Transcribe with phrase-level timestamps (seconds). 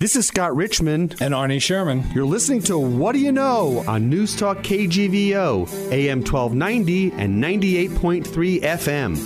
[0.00, 1.16] This is Scott Richmond.
[1.20, 2.04] And Arnie Sherman.
[2.14, 8.60] You're listening to What Do You Know on News Talk KGVO, AM 1290 and 98.3
[8.62, 9.16] FM.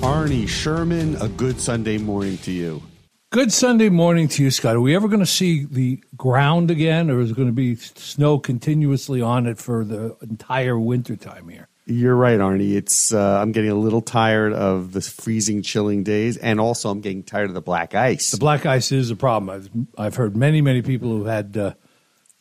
[0.00, 2.82] Arnie Sherman, a good Sunday morning to you.
[3.30, 4.76] Good Sunday morning to you, Scott.
[4.76, 7.74] Are we ever going to see the ground again, or is it going to be
[7.74, 11.69] snow continuously on it for the entire winter time here?
[11.90, 12.76] You're right, Arnie.
[12.76, 17.00] It's uh, I'm getting a little tired of the freezing, chilling days, and also I'm
[17.00, 18.30] getting tired of the black ice.
[18.30, 19.50] The black ice is a problem.
[19.50, 21.74] I've I've heard many many people who've had uh,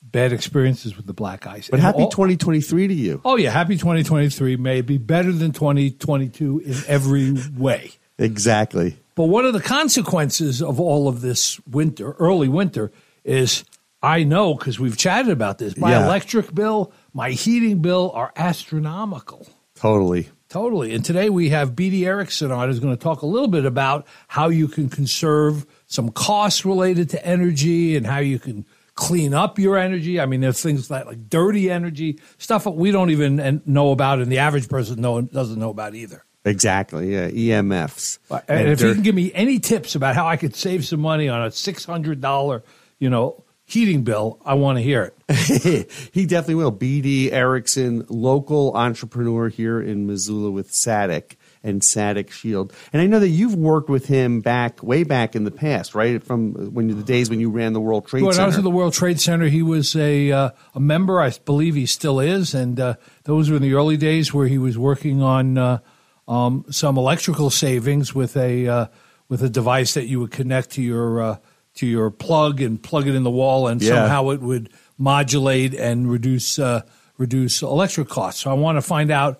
[0.03, 1.67] bad experiences with the black ice.
[1.69, 3.21] But And happy all- 2023 to you.
[3.25, 7.91] Oh yeah, happy 2023 may be better than 2022 in every way.
[8.19, 8.97] Exactly.
[9.15, 12.91] But one of the consequences of all of this winter, early winter,
[13.23, 13.63] is
[14.01, 15.75] I know because we've chatted about this.
[15.75, 16.05] My Yeah.
[16.05, 19.47] electric bill, my heating bill are astronomical.
[19.75, 20.29] Totally.
[20.49, 20.95] Totally.
[20.95, 24.07] And today we have BD Erickson on who's going to talk a little bit about
[24.27, 29.59] how you can conserve some costs related to energy and how you can clean up
[29.59, 30.19] your energy.
[30.19, 34.19] I mean, there's things like, like dirty energy, stuff that we don't even know about
[34.19, 36.25] and the average person know, doesn't know about either.
[36.43, 37.13] Exactly.
[37.13, 37.29] Yeah.
[37.29, 38.17] EMFs.
[38.47, 41.29] And, if you can give me any tips about how I could save some money
[41.29, 42.63] on a $600,
[42.97, 45.91] you know, heating bill, I want to hear it.
[46.11, 46.71] he definitely will.
[46.71, 52.73] BD Erickson, local entrepreneur here in Missoula with Satic and Satic Shield.
[52.91, 56.23] And I know that you've worked with him back way back in the past, right?
[56.23, 58.43] From when the days when you ran the World Trade When Center.
[58.43, 61.21] I was at the World Trade Center, he was a uh, a member.
[61.21, 64.57] I believe he still is, and uh, those were in the early days where he
[64.57, 65.79] was working on uh,
[66.27, 68.85] um, some electrical savings with a uh,
[69.27, 71.37] with a device that you would connect to your uh,
[71.79, 73.89] to your plug and plug it in the wall, and Yeah.
[73.95, 76.81] somehow it would modulate and reduce uh,
[77.17, 78.41] reduce electric costs.
[78.43, 79.39] So I want to find out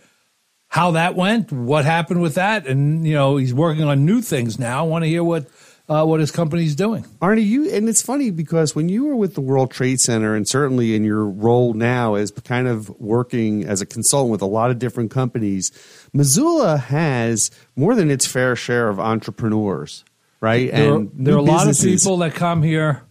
[0.68, 4.60] how that went, what happened with that, and you know he's working on new things
[4.60, 4.80] now.
[4.80, 5.48] I want to hear what
[5.90, 7.04] uh, what his company's doing.
[7.22, 10.48] Arnie, you and it's funny because when you were with the World Trade Center, and
[10.48, 14.70] certainly in your role now as kind of working as a consultant with a lot
[14.70, 15.72] of different companies,
[16.14, 20.04] Missoula has more than its fair share of entrepreneurs,
[20.42, 20.72] right?
[20.72, 23.04] There, and are, there are a lot of people that come here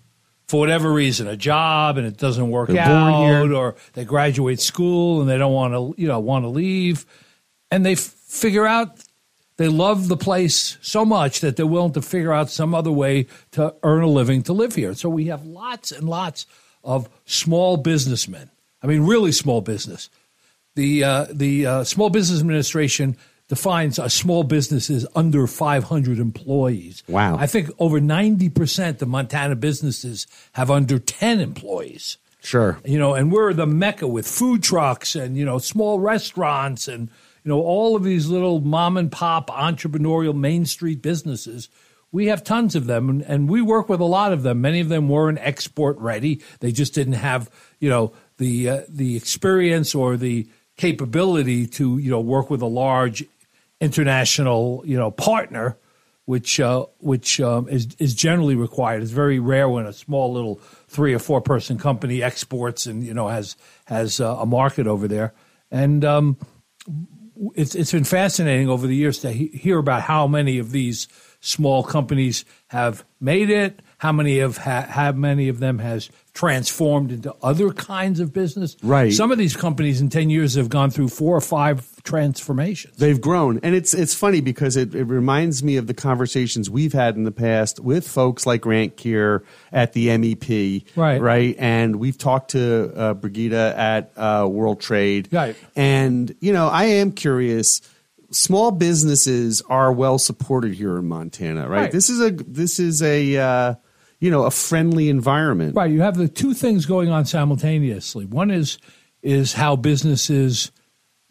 [0.47, 5.21] for whatever reason, a job and it doesn't work They're out, or they graduate school
[5.21, 7.05] and they don't want to, you know, want to leave,
[7.71, 8.99] and they f- figure out
[9.59, 13.27] they love the place so much that they're willing to figure out some other way
[13.51, 14.95] to earn a living to live here.
[14.95, 16.47] So we have lots and lots
[16.83, 18.51] of small businessmen.
[18.83, 20.09] I mean, really small business.
[20.77, 23.17] The uh, the uh, Small Business Administration
[23.49, 27.03] defines a small business as under 500 employees.
[27.09, 27.37] Wow.
[27.39, 32.19] I think over 90% of Montana businesses have under 10 employees.
[32.41, 32.79] Sure.
[32.85, 37.09] You know, and we're the mecca with food trucks and, you know, small restaurants and,
[37.43, 41.69] you know, all of these little mom and pop entrepreneurial Main Street businesses.
[42.13, 44.61] We have tons of them and, and we work with a lot of them.
[44.61, 46.43] Many of them weren't export ready.
[46.61, 52.11] They just didn't have, you know, the uh, the experience or the capability to, you
[52.11, 53.25] know, work with a large
[53.81, 55.77] international, you know, partner
[56.29, 59.03] which uh, which um, is is generally required.
[59.03, 60.57] It's very rare when a small little
[60.87, 63.57] three or four person company exports and you know has
[63.87, 65.33] has uh, a market over there.
[65.71, 66.37] And um,
[67.55, 71.09] it's it's been fascinating over the years to he- hear about how many of these
[71.41, 77.11] small companies have made it, how many of ha- how many of them has transformed
[77.11, 78.77] into other kinds of business.
[78.83, 79.15] Right.
[79.15, 82.97] Some of these companies in ten years have gone through four or five transformations.
[82.97, 86.93] They've grown, and it's it's funny because it, it reminds me of the conversations we've
[86.95, 91.21] had in the past with folks like Grant Kier at the MEP, Right.
[91.21, 95.55] Right, and we've talked to uh, Brigida at uh, World Trade, Right.
[95.77, 97.81] And you know, I am curious.
[98.31, 101.83] Small businesses are well supported here in Montana, right?
[101.83, 101.93] Right.
[101.93, 103.75] This is a this is a uh,
[104.21, 105.91] you know a friendly environment, Right.
[105.91, 108.25] You have the two things going on simultaneously.
[108.25, 108.79] One is
[109.23, 110.71] is how businesses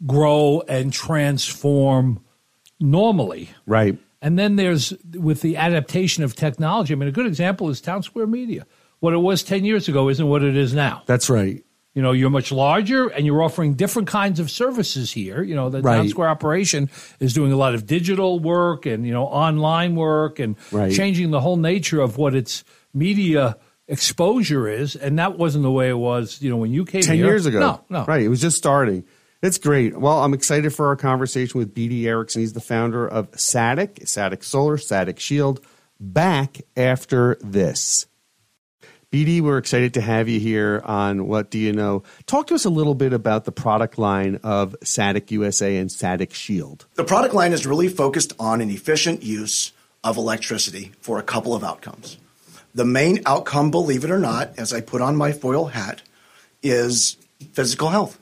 [0.06, 2.20] grow and transform
[2.80, 3.50] normally.
[3.66, 3.98] right?
[4.20, 6.92] And then there's with the adaptation of technology.
[6.92, 8.66] I mean, a good example is Town Square Media.
[9.00, 11.02] What it was 10 years ago isn't what it is now.
[11.06, 11.62] That's right.
[11.94, 15.42] you know, you're much larger and you're offering different kinds of services here.
[15.42, 15.96] You know, the Right.
[15.96, 20.38] Town Square operation is doing a lot of digital work and, you know, online work
[20.38, 20.92] and Right.
[20.92, 22.62] changing the whole nature of what its
[22.94, 23.56] media
[23.88, 24.94] exposure is.
[24.96, 27.26] And that wasn't the way it was, you know, when you came 10 here.
[27.26, 27.58] years ago.
[27.58, 28.04] No, no.
[28.04, 28.22] Right.
[28.22, 29.04] It was just starting.
[29.40, 29.96] It's great.
[29.96, 32.40] Well, I'm excited for our conversation with BD Erickson.
[32.40, 35.64] He's the founder of Satic, Satic Solar, Satic Shield.
[36.00, 38.06] Back after this.
[39.12, 42.02] BD, we're excited to have you here on What Do You Know?
[42.26, 46.34] Talk to us a little bit about the product line of Satic USA and Satic
[46.34, 46.86] Shield.
[46.94, 51.54] The product line is really focused on an efficient use of electricity for a couple
[51.54, 52.18] of outcomes.
[52.74, 56.02] The main outcome, believe it or not, as I put on my foil hat,
[56.62, 57.16] is
[57.52, 58.18] physical health.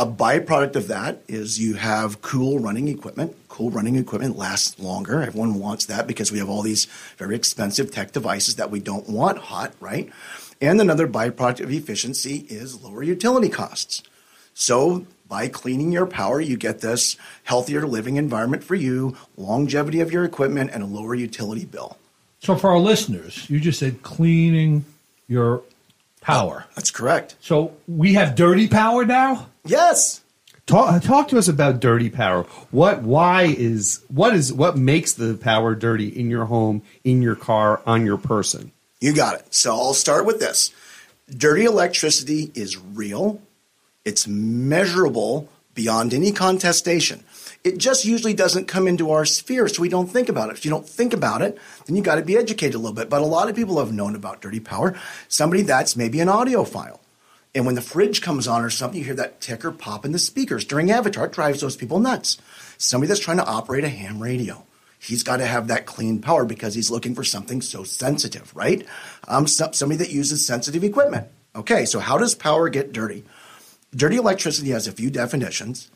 [0.00, 3.36] A byproduct of that is you have cool running equipment.
[3.50, 5.22] Cool running equipment lasts longer.
[5.22, 6.86] Everyone wants that because we have all these
[7.18, 10.10] very expensive tech devices that we don't want hot, right?
[10.58, 14.02] And another byproduct of efficiency is lower utility costs.
[14.54, 20.10] So by cleaning your power, you get this healthier living environment for you, longevity of
[20.10, 21.98] your equipment, and a lower utility bill.
[22.38, 24.86] So for our listeners, you just said cleaning
[25.28, 25.62] your
[26.20, 26.64] power.
[26.66, 27.36] Oh, that's correct.
[27.40, 29.48] So we have dirty power now?
[29.64, 30.22] Yes.
[30.66, 32.44] Talk, talk to us about dirty power.
[32.70, 37.34] What, why is, what is, what makes the power dirty in your home, in your
[37.34, 38.70] car, on your person?
[39.00, 39.52] You got it.
[39.52, 40.72] So I'll start with this.
[41.28, 43.40] Dirty electricity is real.
[44.04, 47.24] It's measurable beyond any contestation.
[47.62, 50.56] It just usually doesn't come into our sphere, so we don't think about it.
[50.56, 53.10] If you don't think about it, then you got to be educated a little bit.
[53.10, 54.96] But a lot of people have known about dirty power.
[55.28, 57.00] Somebody that's maybe an audiophile.
[57.54, 60.18] And when the fridge comes on or something, you hear that ticker pop in the
[60.18, 60.64] speakers.
[60.64, 62.38] During Avatar, it drives those people nuts.
[62.78, 64.64] Somebody that's trying to operate a ham radio.
[64.98, 68.86] He's got to have that clean power because he's looking for something so sensitive, right?
[69.26, 71.26] Um, so- somebody that uses sensitive equipment.
[71.56, 73.24] Okay, so how does power get dirty?
[73.94, 75.90] Dirty electricity has a few definitions,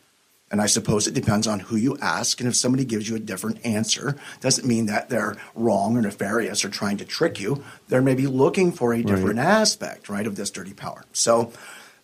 [0.55, 2.39] and I suppose it depends on who you ask.
[2.39, 6.63] And if somebody gives you a different answer, doesn't mean that they're wrong or nefarious
[6.63, 7.61] or trying to trick you.
[7.89, 11.03] They're maybe looking for a different aspect, right, of this dirty power.
[11.11, 11.51] So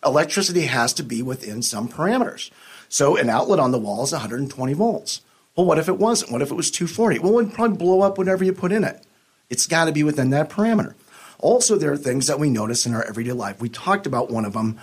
[0.04, 2.50] electricity has to be within some parameters.
[2.90, 5.22] So an outlet on the wall is 120 volts.
[5.56, 6.30] Well, what if it wasn't?
[6.30, 7.20] What if it was 240?
[7.20, 9.02] Well, it would probably blow up whatever you put in it.
[9.48, 10.92] It's got to be within that parameter.
[11.38, 13.62] Also, there are things that we notice in our everyday life.
[13.62, 14.78] We talked about one of them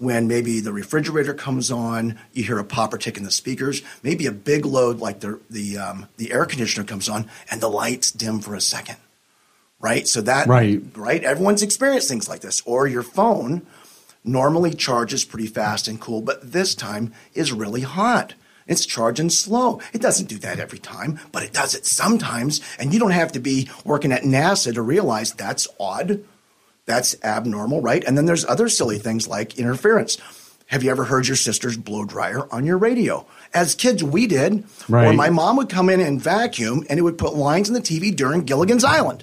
[0.00, 3.82] when maybe the refrigerator comes on, you hear a pop or tick in the speakers,
[4.02, 7.68] maybe a big load like the the um, the air conditioner comes on and the
[7.68, 8.96] lights dim for a second,
[9.78, 10.08] right?
[10.08, 10.82] So that Right.
[10.96, 12.62] right, everyone's experienced things like this.
[12.64, 13.66] Or your phone
[14.24, 18.32] normally charges pretty fast and cool, but this time is really hot.
[18.66, 19.80] It's charging slow.
[19.92, 22.60] It doesn't do that every time, but it does it sometimes.
[22.78, 26.24] And you don't have to be working at NASA to realize that's odd.
[26.90, 28.02] That's abnormal, right?
[28.02, 30.18] And then there's other silly things like interference.
[30.66, 33.26] Have you ever heard your sister's blow dryer on your radio?
[33.54, 34.64] As kids, we did.
[35.08, 37.80] Or my mom would come in and vacuum, and it would put lines in the
[37.80, 39.22] TV during Gilligan's Island.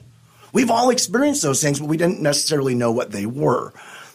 [0.54, 3.74] We've all experienced those things, but we didn't necessarily know what they were.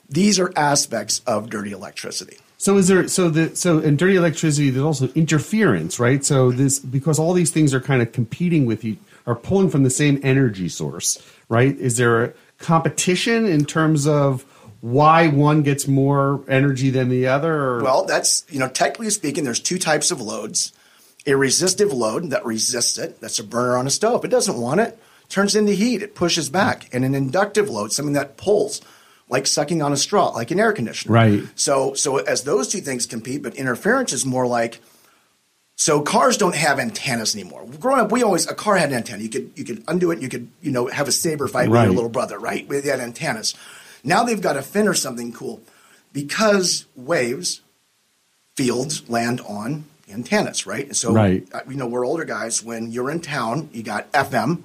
[0.09, 2.39] These are aspects of dirty electricity.
[2.57, 6.25] So is there so the so in dirty electricity there's also interference, right?
[6.25, 8.97] So this because all these things are kind of competing with you
[9.27, 11.19] are pulling from the same energy source,
[11.51, 11.77] right?
[11.77, 14.45] Is there a competition in terms of
[14.81, 17.55] why one gets more energy than the other?
[17.55, 17.83] Or?
[17.85, 20.73] Well, that's, you know, technically speaking, there's two types of loads.
[21.27, 24.25] A resistive load that resists it, that's a burner on a stove.
[24.25, 26.89] It doesn't want it, turns into heat, it pushes back.
[26.93, 28.81] And an inductive load, something that pulls,
[29.29, 31.15] like sucking on a straw, like an air conditioner.
[31.15, 31.45] Right.
[31.55, 34.81] So, so as those two things compete, but interference is more like,
[35.85, 37.67] so cars don't have antennas anymore.
[37.81, 39.21] Growing up, we always a car had an antenna.
[39.21, 40.21] You could you could undo it.
[40.21, 42.69] You could you know have a saber fight with your little brother, right?
[42.69, 43.53] They had antennas.
[44.05, 45.61] Now they've got a fin or something cool,
[46.13, 47.63] because waves,
[48.55, 50.87] fields land on antennas, right?
[50.87, 51.49] And so Right.
[51.53, 52.63] uh, you know we're older guys.
[52.63, 54.63] When you're in town, you got FM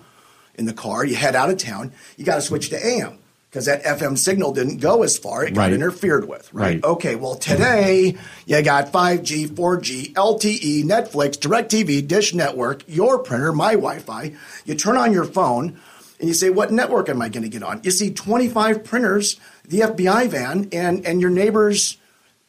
[0.53, 1.03] in the car.
[1.03, 3.17] You head out of town, you got to switch to AM
[3.49, 5.45] because that FM signal didn't go as far.
[5.45, 5.73] It got Right.
[5.73, 6.63] interfered with, right?
[6.75, 6.83] Right.
[6.83, 13.71] Okay, well, today you got 5G, 4G, LTE, Netflix, DirecTV, Dish Network, your printer, my
[13.73, 14.33] Wi Fi.
[14.65, 15.77] You turn on your phone
[16.19, 17.79] and you say, What network am I going to get on?
[17.83, 21.97] You see 25 printers, the FBI van, and, and your neighbor's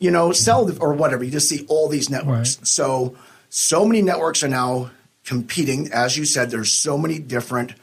[0.01, 1.25] you know, cell or whatever.
[1.25, 2.57] You just see all these networks.
[2.59, 2.67] Right.
[2.69, 3.17] So,
[3.49, 4.91] so many networks are now
[5.25, 5.91] competing.
[5.93, 7.75] As you said, there's so many different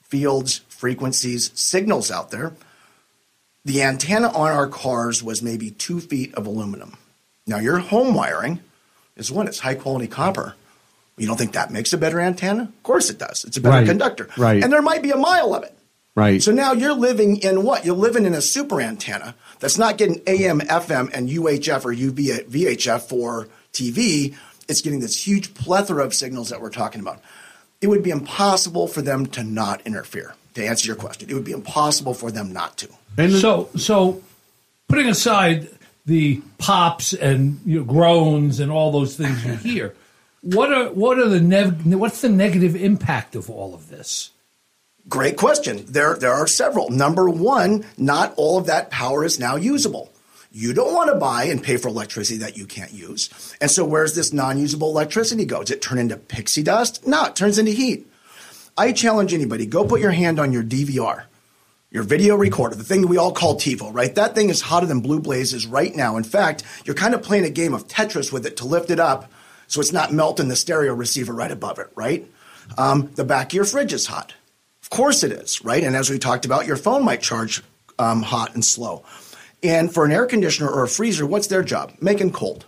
[0.00, 2.52] fields, frequencies, signals out there.
[3.64, 6.96] The antenna on our cars was maybe two feet of aluminum.
[7.46, 8.60] Now, your home wiring
[9.16, 10.54] is one, It's high quality copper.
[11.16, 12.64] You don't think that makes a better antenna?
[12.64, 13.44] Of course it does.
[13.44, 14.28] It's a better Right, conductor.
[14.36, 14.62] right.
[14.62, 15.72] And there might be a mile of it.
[16.16, 16.42] Right.
[16.42, 17.84] So now you're living in what?
[17.84, 22.44] You're living in a super antenna that's not getting AM, FM, and UHF or UV,
[22.48, 24.34] VHF for TV.
[24.68, 27.20] It's getting this huge plethora of signals that we're talking about.
[27.80, 30.34] It would be impossible for them to not interfere.
[30.54, 32.88] To answer your question, it would be impossible for them not to.
[33.16, 34.22] And so, so
[34.88, 35.68] putting aside
[36.06, 39.94] the pops and you know, groans and all those things you hear,
[40.42, 44.30] what are what are the nev- what's the negative impact of all of this?
[45.08, 45.84] Great question.
[45.86, 46.90] There, there are several.
[46.90, 50.10] Number one, not all of that power is now usable.
[50.50, 53.54] You don't want to buy and pay for electricity that you can't use.
[53.60, 55.60] And so where's this non-usable electricity go?
[55.60, 57.06] Does it turn into pixie dust?
[57.06, 58.06] No, it turns into heat.
[58.76, 61.24] I challenge anybody, go put your hand on your DVR,
[61.90, 64.12] your video recorder, the thing that we all call TiVo, right?
[64.14, 66.16] That thing is hotter than blue blazes right now.
[66.16, 68.98] In fact, you're kind of playing a game of Tetris with it to lift it
[68.98, 69.30] up
[69.68, 72.28] so it's not melting the stereo receiver right above it, right?
[72.76, 74.34] Um, the back of your fridge is hot.
[74.82, 75.82] Of course it is, right?
[75.82, 77.62] And as we talked about, your phone might charge
[77.98, 79.04] um, hot and slow.
[79.62, 81.92] And for an air conditioner or a freezer, what's their job?
[82.00, 82.66] Making cold,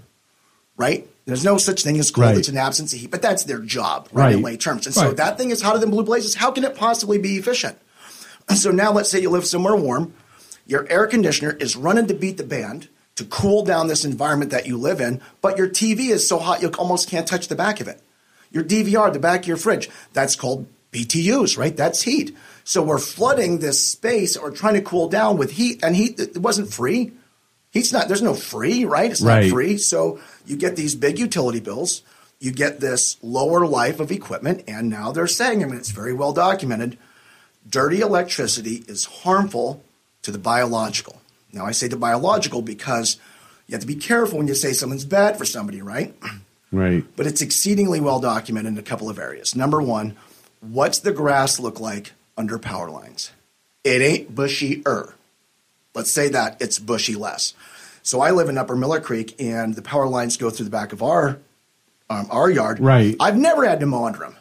[0.77, 1.07] right?
[1.27, 2.29] There's no such thing as cold.
[2.29, 2.39] Right.
[2.39, 4.87] It's an absence of heat, but that's their job, right, in lay terms.
[4.87, 6.37] And so that thing is hotter than blue blazes.
[6.37, 7.77] How can it possibly be efficient?
[8.55, 10.15] So now let's say you live somewhere warm.
[10.67, 14.67] Your air conditioner is running to beat the band to cool down this environment that
[14.67, 17.81] you live in, but your TV is so hot you almost can't touch the back
[17.81, 18.01] of it.
[18.53, 21.77] Your DVR, the back of your fridge, that's called BTUs, right?
[21.77, 22.37] That's heat.
[22.63, 26.39] So we're flooding this space or trying to cool down with heat, and heat it
[26.39, 27.13] wasn't free.
[27.73, 29.11] Heat's not, there's no free, right?
[29.11, 29.47] It's Right.
[29.47, 29.77] not free.
[29.77, 32.03] So you get these big utility bills,
[32.39, 36.13] you get this lower life of equipment, and now they're saying, I mean, it's very
[36.13, 36.99] well documented,
[37.69, 39.83] dirty electricity is harmful
[40.23, 41.21] to the biological.
[41.53, 43.19] Now, I say the biological because
[43.67, 46.15] you have to be careful when you say something's bad for somebody, right?
[46.73, 47.05] Right.
[47.15, 49.55] But it's exceedingly well documented in a couple of areas.
[49.55, 50.17] Number one,
[50.61, 53.31] what's the grass look like under power lines?
[53.85, 55.15] It ain't bushy-er.
[55.95, 57.55] Let's say that it's bushy less.
[58.07, 60.93] So I live in Upper Miller Creek, and the power lines go through the back
[60.93, 61.39] of our
[62.09, 62.79] um, our yard.
[62.79, 63.17] Right.
[63.19, 64.37] I've never had to mow under them.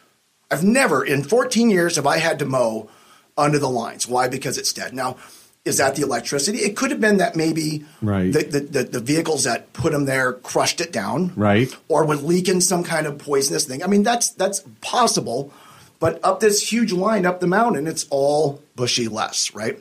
[0.52, 2.88] I've never in 14 years have I had to mow
[3.36, 4.06] under the lines.
[4.06, 4.28] Why?
[4.28, 4.94] Because it's dead.
[4.94, 5.16] Now,
[5.64, 6.58] is that the electricity?
[6.58, 8.32] It could have been that maybe Right.
[8.32, 11.74] the, the, the, the vehicles that put them there crushed it down Right.
[11.88, 13.82] or would leak in some kind of poisonous thing.
[13.82, 15.52] I mean, that's that's possible,
[15.98, 19.76] but up this huge line up the mountain, it's all bushy less, right?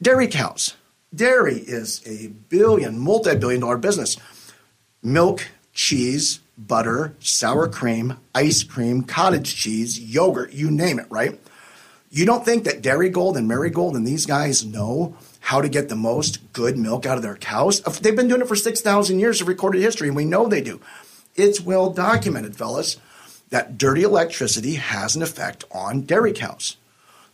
[0.00, 0.76] Dairy cows.
[1.14, 4.16] Dairy is a billion, multi-billion dollar business.
[5.02, 11.38] Milk, cheese, butter, sour cream, ice cream, cottage cheese, yogurt, you name it, right?
[12.10, 15.96] You don't think that Darigold and Marigold and these guys know how to get the
[15.96, 17.80] most good milk out of their cows?
[17.80, 20.80] They've been doing it for 6,000 years of recorded history, and we know they do.
[21.36, 22.98] It's well documented, fellas,
[23.50, 26.76] that dirty electricity has an effect on dairy cows.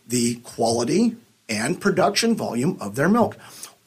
[0.07, 1.17] The quality
[1.49, 3.37] and production volume of their milk.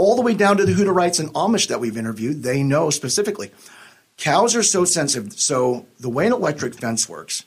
[0.02, 3.52] All the way down to the Hutterites and Amish that we've interviewed, they know specifically.
[4.16, 5.34] Cows are so sensitive.
[5.38, 7.44] So the way an electric fence works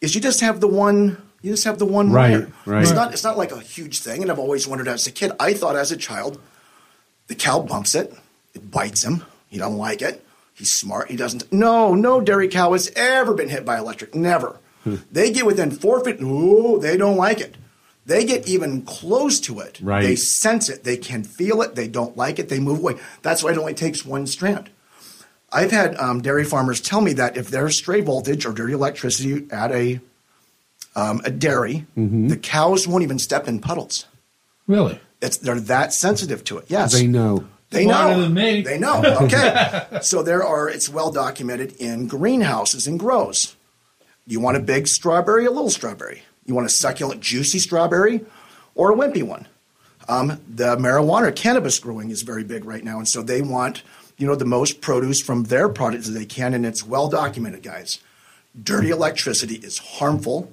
[0.00, 2.52] is you just have the one you just have the one Right, wire.
[2.64, 2.82] right.
[2.82, 4.22] It's not it's not like a huge thing.
[4.22, 6.40] And I've always wondered as a kid, I thought as a child,
[7.26, 8.14] the cow bumps it,
[8.54, 10.24] it bites him, he doesn't like it.
[10.54, 14.14] He's smart, he doesn't no, no dairy cow has ever been hit by electric.
[14.14, 14.58] Never.
[14.84, 14.96] Hmm.
[15.12, 17.56] they get within four feet, no, they don't like it.
[18.10, 19.78] They get even close to it.
[19.80, 20.02] Right.
[20.02, 20.82] They sense it.
[20.82, 21.76] They can feel it.
[21.76, 22.48] They don't like it.
[22.48, 22.96] They move away.
[23.22, 24.68] That's why it only takes one strand.
[25.52, 29.46] I've had um, dairy farmers tell me that if there's stray voltage or dirty electricity
[29.52, 30.00] at a
[30.96, 32.26] um, a dairy, Mm-hmm.
[32.28, 34.06] the cows won't even step in puddles.
[34.66, 34.98] Really?
[35.22, 36.64] It's they're that sensitive to it.
[36.68, 37.44] Yes, They know.
[37.70, 38.20] They Smarter know.
[38.22, 38.62] than me.
[38.62, 39.02] They know.
[39.22, 39.86] Okay.
[40.02, 40.68] so there are.
[40.68, 43.54] It's well documented in greenhouses and grows.
[44.26, 46.22] You want a big strawberry, a little strawberry.
[46.50, 48.22] You want a succulent, juicy strawberry,
[48.74, 49.46] or a wimpy one.
[50.08, 53.84] Um, the marijuana cannabis growing is very big right now, and so they want
[54.18, 57.62] you know the most produce from their products that they can, and it's well documented,
[57.62, 58.00] guys.
[58.60, 60.50] Dirty electricity is harmful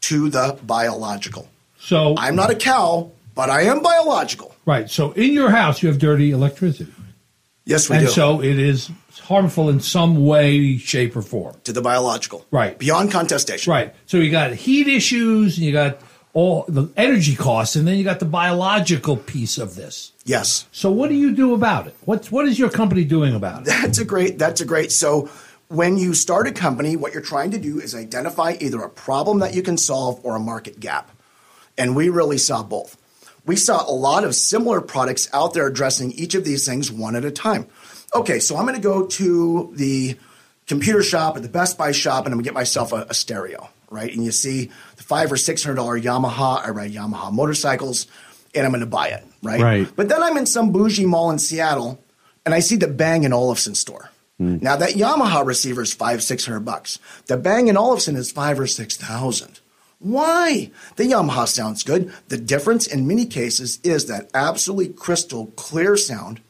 [0.00, 1.48] to the biological.
[1.78, 4.52] So I'm not a cow, but I am biological.
[4.64, 4.90] right.
[4.90, 6.92] So in your house you have dirty electricity,
[7.66, 7.98] Yes, we do.
[7.98, 8.12] and do.
[8.12, 8.90] so it is
[9.22, 11.56] harmful in some way, shape, or form.
[11.64, 12.46] to the biological.
[12.50, 12.78] Right.
[12.78, 13.70] Beyond contestation.
[13.70, 13.94] Right.
[14.06, 15.98] So you got heat issues, and you got
[16.32, 20.12] all the energy costs, and then you got the biological piece of this.
[20.24, 20.66] Yes.
[20.70, 21.96] So what do you do about it?
[22.04, 23.64] What's what is your company doing about it?
[23.66, 25.28] That's a great that's a great so
[25.68, 29.40] when you start a company, what you're trying to do is identify either a problem
[29.40, 31.10] that you can solve or a market gap.
[31.76, 32.96] And we really saw both.
[33.46, 37.16] We saw a lot of similar products out there addressing each of these things one
[37.16, 37.66] at a time.
[38.14, 40.16] Okay, so I'm going to go to the
[40.66, 43.14] computer shop at the Best Buy shop and I'm going to get myself a, a
[43.14, 44.12] stereo, right?
[44.12, 48.06] And you see the five or six hundred dollar Yamaha, I ride Yamaha motorcycles,
[48.54, 49.60] and I'm going to buy it, right?
[49.60, 49.88] Right.
[49.94, 52.02] But then I'm in some bougie mall in Seattle,
[52.44, 54.10] and I see the Bang & Olufsen store.
[54.38, 54.58] Hmm.
[54.60, 56.98] Now that Yamaha receiver is five, six hundred bucks.
[57.26, 59.60] The Bang & Olufsen is five or six thousand.
[59.98, 60.70] Why?
[60.96, 62.12] The Yamaha sounds good.
[62.28, 66.40] The difference in many cases is that absolutely crystal clear sound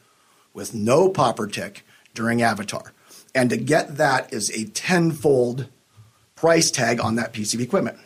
[0.53, 2.93] with no popper tick during Avatar.
[3.33, 5.67] And to get that is a tenfold
[6.35, 7.97] price tag on that piece of equipment.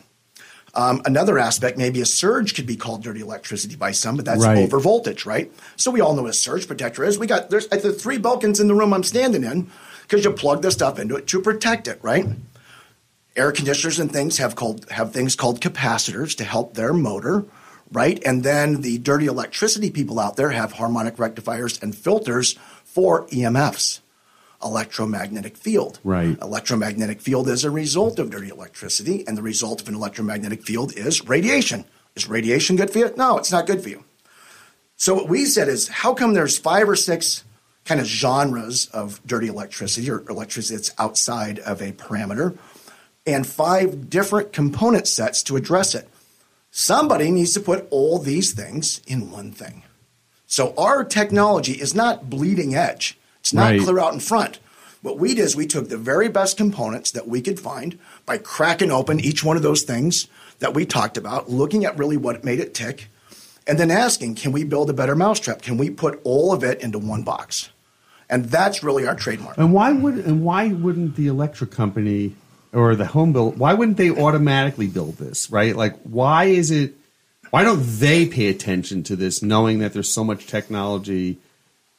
[0.74, 4.42] Um, another aspect, maybe a surge could be called dirty electricity by some, but that's
[4.42, 4.56] Right.
[4.56, 5.52] over voltage, right?
[5.76, 7.18] So we all know what a surge protector is.
[7.18, 9.70] We got there's the three Belkins in the room I'm standing in
[10.02, 12.26] because you plug the stuff into it to protect it, right?
[13.34, 17.44] Air conditioners and things have called have things called capacitors to help their motor,
[17.90, 18.22] right?
[18.24, 24.00] And then the dirty electricity people out there have harmonic rectifiers and filters for EMFs
[24.62, 25.98] electromagnetic field.
[26.04, 26.38] Right.
[26.40, 30.96] Electromagnetic field is a result of dirty electricity, and the result of an electromagnetic field
[30.96, 31.84] is radiation.
[32.14, 33.12] Is radiation good for you?
[33.16, 34.04] No, it's not good for you.
[34.96, 37.44] So what we said is, how come there's five or six
[37.84, 42.56] kind of genres of dirty electricity or electricity that's outside of a parameter,
[43.26, 46.08] and five different component sets to address it?
[46.70, 49.82] Somebody needs to put all these things in one thing.
[50.46, 53.18] So our technology is not bleeding edge.
[53.40, 53.80] It's not Right.
[53.80, 54.58] clear out in front.
[55.02, 58.38] What we did is we took the very best components that we could find by
[58.38, 60.28] cracking open each one of those things
[60.60, 63.08] that we talked about, looking at really what made it tick,
[63.66, 65.60] and then asking, can we build a better mousetrap?
[65.62, 67.70] Can we put all of it into one box?
[68.30, 69.58] And that's really our trademark.
[69.58, 72.34] And why would and why wouldn't the electric company
[72.72, 75.76] or the home build why wouldn't they automatically build this, right?
[75.76, 76.94] Like why is it
[77.50, 81.38] why don't they pay attention to this knowing that there's so much technology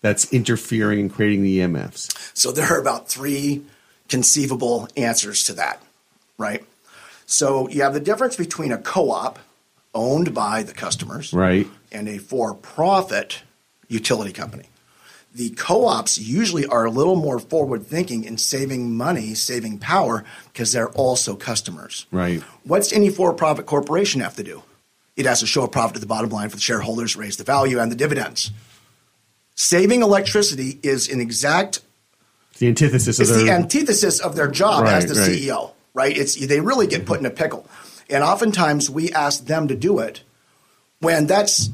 [0.01, 2.31] that's interfering and creating the EMFs?
[2.35, 3.63] So there are about three
[4.09, 5.81] conceivable answers to that,
[6.37, 6.63] right?
[7.25, 9.39] So you have the difference between a co-op
[9.95, 11.67] owned by the customers, Right.
[11.91, 13.43] and a for-profit
[13.87, 14.65] utility company.
[15.33, 20.89] The co-ops usually are a little more forward-thinking in saving money, saving power, because they're
[20.89, 22.05] also customers.
[22.11, 22.41] Right.
[22.63, 24.61] What's any for-profit corporation have to do?
[25.15, 27.43] It has to show a profit to the bottom line for the shareholders, raise the
[27.43, 28.51] value and the dividends.
[29.55, 31.81] Saving electricity is an exact
[32.59, 35.31] the antithesis it's of the their antithesis of their job Right, as the right.
[35.31, 36.15] CEO, right?
[36.15, 37.67] It's they really get put in a pickle,
[38.09, 40.21] and oftentimes we ask them to do it
[40.99, 41.69] when that's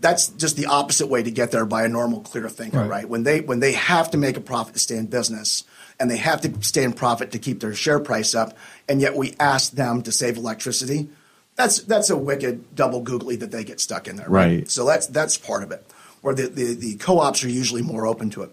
[0.00, 2.88] that's just the opposite way to get there by a normal clear thinker, Right.
[2.88, 3.08] right?
[3.08, 5.64] When they when they have to make a profit to stay in business
[5.98, 8.56] and they have to stay in profit to keep their share price up,
[8.88, 11.08] and yet we ask them to save electricity.
[11.56, 14.46] That's that's a wicked double googly that they get stuck in there, right?
[14.60, 14.70] Right.
[14.70, 15.84] So that's that's part of it.
[16.22, 18.50] Where the, the, the co-ops are usually more open to it.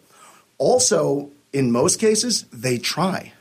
[0.57, 3.33] Also, in most cases, they try.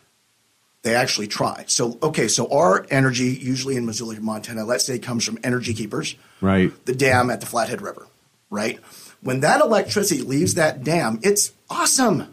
[0.86, 1.64] They actually try.
[1.66, 6.14] So, okay, so our energy, usually in Missoula, Montana, let's say comes from Energy Keepers,
[6.40, 6.72] Right.
[6.86, 8.06] the dam at the Flathead River,
[8.50, 8.78] right?
[9.20, 12.32] When that electricity leaves that dam, it's awesome.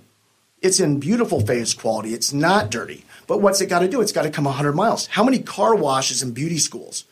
[0.61, 2.13] It's in beautiful phase quality.
[2.13, 3.05] It's not dirty.
[3.25, 4.01] But what's it got to do?
[4.01, 5.07] It's got to come 100 miles.
[5.07, 7.05] How many car washes and beauty schools?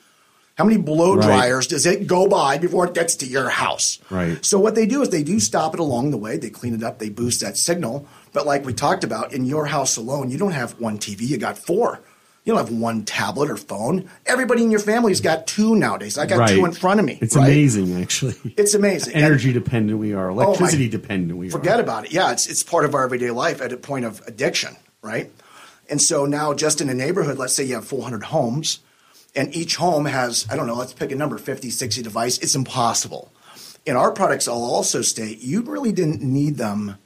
[0.58, 1.26] How many blow Right.
[1.26, 4.00] dryers does it go by before it gets to your house?
[4.10, 4.38] Right.
[4.46, 6.38] So what they do is they do stop it along the way.
[6.38, 7.00] They clean it up.
[7.00, 8.06] They boost that signal.
[8.34, 11.22] But like we talked about, in your house alone, you don't have one TV.
[11.28, 12.02] You got four.
[12.44, 14.10] You don't have one tablet or phone.
[14.26, 16.18] Everybody in your family's got two nowadays.
[16.18, 16.50] I got right.
[16.50, 17.20] two in front of me.
[17.22, 17.46] It's right?
[17.46, 18.36] amazing actually.
[18.58, 19.14] It's amazing.
[19.14, 20.32] And- Energy dependent we are.
[20.32, 21.52] Oh, my- Electricity dependent we are.
[21.52, 22.14] Forget about it.
[22.14, 25.32] Yeah, it's it's part of our everyday life at a point of addiction, right?
[25.90, 28.80] And so now, just in a neighborhood, let's say you have 400 homes,
[29.36, 32.38] and each home has I don't know, let's pick a number, 50, 60 device.
[32.39, 33.32] It's impossible.
[33.86, 36.98] In our products, I'll also state you really didn't need them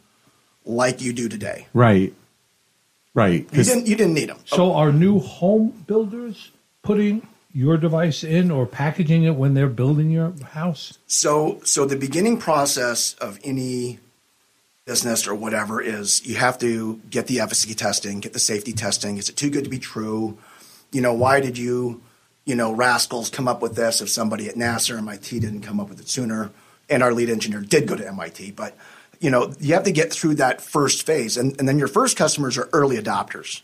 [0.66, 1.68] like you do today.
[1.74, 2.14] Right.
[3.14, 3.48] Right.
[3.52, 4.40] You 'Cause- didn't you didn't need them.
[4.46, 6.52] So are new home builders
[6.84, 10.98] putting your device in or packaging it when they're building your house?
[11.08, 14.00] So, so the beginning process of any
[14.86, 19.18] business or whatever is you have to get the efficacy testing, get the safety testing.
[19.18, 20.38] Is it too good to be true?
[20.92, 22.02] You know, why did you,
[22.46, 25.80] you know, rascals come up with this if somebody at NASA or MIT didn't come
[25.80, 26.52] up with it sooner?
[26.90, 28.78] And our lead engineer did go to MIT, but
[29.20, 32.16] you know, you have to get through that first phase, and, and then your first
[32.18, 33.62] customers are early adopters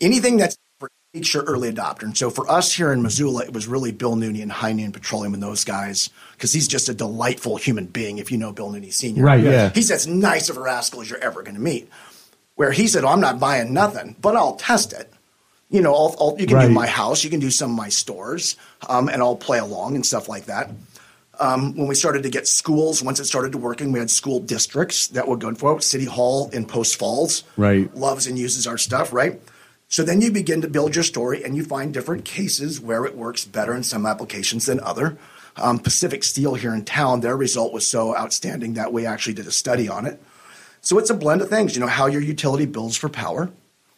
[0.00, 2.02] anything that's for each your early adopter.
[2.02, 4.92] And so for us here in Missoula, it was really Bill Nooney and High Noon
[4.92, 8.18] Petroleum and those guys, because he's just a delightful human being.
[8.18, 9.70] If you know Bill Nooney Sr., Right, yeah.
[9.70, 11.88] he's as nice of a rascal as you're ever going to meet.
[12.56, 15.10] Where he said, oh, "I'm not buying nothing, but I'll test it."
[15.70, 16.66] You know, I'll, I'll, you can Right.
[16.68, 18.56] do my house, you can do some of my stores,
[18.88, 20.70] um, and I'll play along and stuff like that.
[21.38, 24.40] Um, when we started to get schools, once it started to working, we had school
[24.40, 25.82] districts that would go for it.
[25.82, 27.94] City Hall in Post Falls, Right.
[27.96, 29.40] loves and uses our stuff, right?
[29.88, 33.16] So then you begin to build your story and you find different cases where it
[33.16, 35.16] works better in some applications than other.
[35.56, 39.46] Um, Pacific Steel here in town, their result was so outstanding that we actually did
[39.46, 40.22] a study on it.
[40.80, 43.50] So it's a blend of things, you know, how your utility bills for power,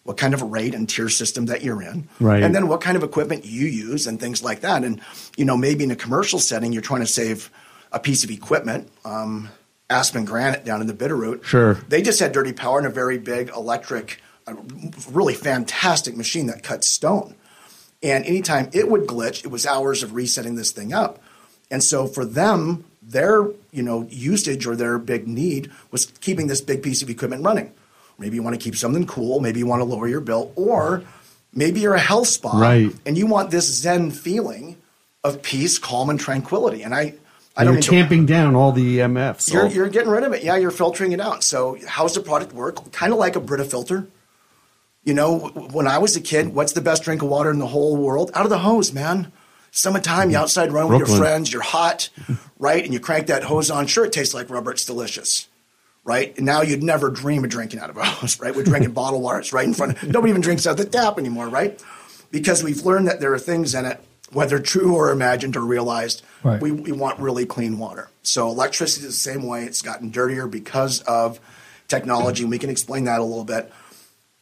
[0.05, 2.43] what kind of a rate and tier system that you're in, right.
[2.43, 4.83] and then what kind of equipment you use and things like that.
[4.83, 5.01] And,
[5.37, 7.51] you know, maybe in a commercial setting, you're trying to save
[7.93, 8.91] a piece of equipment.
[9.05, 9.51] Um,
[9.91, 11.45] Aspen Granite down in the Bitterroot.
[11.45, 11.75] Sure.
[11.89, 14.21] They just had dirty power and a very big electric
[15.11, 17.35] really fantastic machine that cuts stone.
[18.03, 21.23] And anytime it would glitch, it was hours of resetting this thing up.
[21.71, 26.61] And so for them, their you know usage or their big need was keeping this
[26.61, 27.73] big piece of equipment running.
[28.23, 29.41] Maybe you want to keep something cool.
[29.41, 31.03] Maybe you want to lower your bill, or
[31.53, 32.95] maybe you're a health spa right.
[33.05, 34.77] and you want this Zen feeling
[35.25, 36.83] of peace, calm, and tranquility.
[36.83, 37.15] And I,
[37.57, 39.53] I don't you're tamping to, down all the EMFs.
[39.53, 39.69] You're, oh.
[39.69, 40.45] you're getting rid of it.
[40.45, 41.43] Yeah, you're filtering it out.
[41.43, 42.93] So how's the product work?
[42.93, 44.07] Kind of like a Brita filter.
[45.03, 45.39] You know,
[45.73, 48.31] when I was a kid, what's the best drink of water in the whole world?
[48.35, 49.33] Out of the hose, man.
[49.73, 51.01] Summertime, you outside running Brooklyn.
[51.01, 52.09] with your friends, you're hot,
[52.59, 52.85] right?
[52.85, 53.87] And you crank that hose on.
[53.87, 54.71] Sure, it tastes like rubber.
[54.71, 55.49] It's delicious,
[56.05, 56.37] right?
[56.37, 58.55] And now you'd never dream of drinking out of a hose, right?
[58.55, 59.39] We're drinking bottled water.
[59.39, 61.83] It's right in front of Nobody even drinks out the tap anymore, right?
[62.31, 66.23] Because we've learned that there are things in it, whether true or imagined or realized,
[66.43, 66.61] right.
[66.61, 68.09] we, we want really clean water.
[68.23, 69.65] So electricity is the same way.
[69.65, 71.39] It's gotten dirtier because of
[71.89, 73.71] technology, and we can explain that a little bit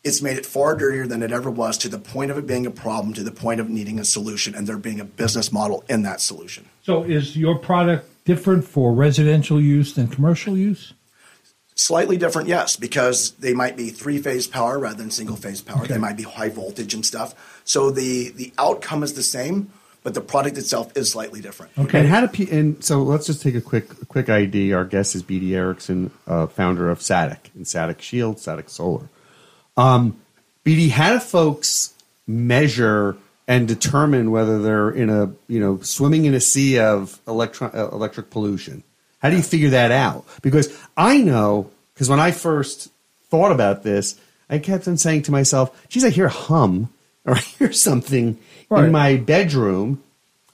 [0.03, 2.67] it's made it far dirtier than it ever was to the point of it being
[2.67, 5.85] a problem, to the point of needing a solution, and there being a business model
[5.89, 6.69] in that solution.
[6.83, 10.95] So, is your product different for residential use than commercial use?
[11.81, 15.79] Slightly different, yes, because they might be three phase power rather than single phase power.
[15.85, 15.95] Okay.
[15.95, 17.63] They might be high voltage and stuff.
[17.65, 21.73] So the the outcome is the same, but the product itself is slightly different.
[21.79, 22.01] Okay.
[22.01, 24.75] And how do and so let's just take a quick quick ID.
[24.75, 29.09] Our guest is BD Erickson, uh, founder of Satic and Satic Shield, Satic Solar.
[29.79, 30.21] Um,
[30.67, 31.95] BD, how do folks
[32.27, 33.17] measure
[33.49, 37.89] and determine whether they're in a you know swimming in a sea of electron, uh,
[37.89, 38.83] electric pollution?
[39.21, 40.25] How do you figure that out?
[40.43, 42.91] Because I know because when I first
[43.29, 46.89] thought about this, I kept on saying to myself, "Geez, I hear a hum
[47.25, 48.85] or I hear something right.
[48.85, 50.03] in my bedroom,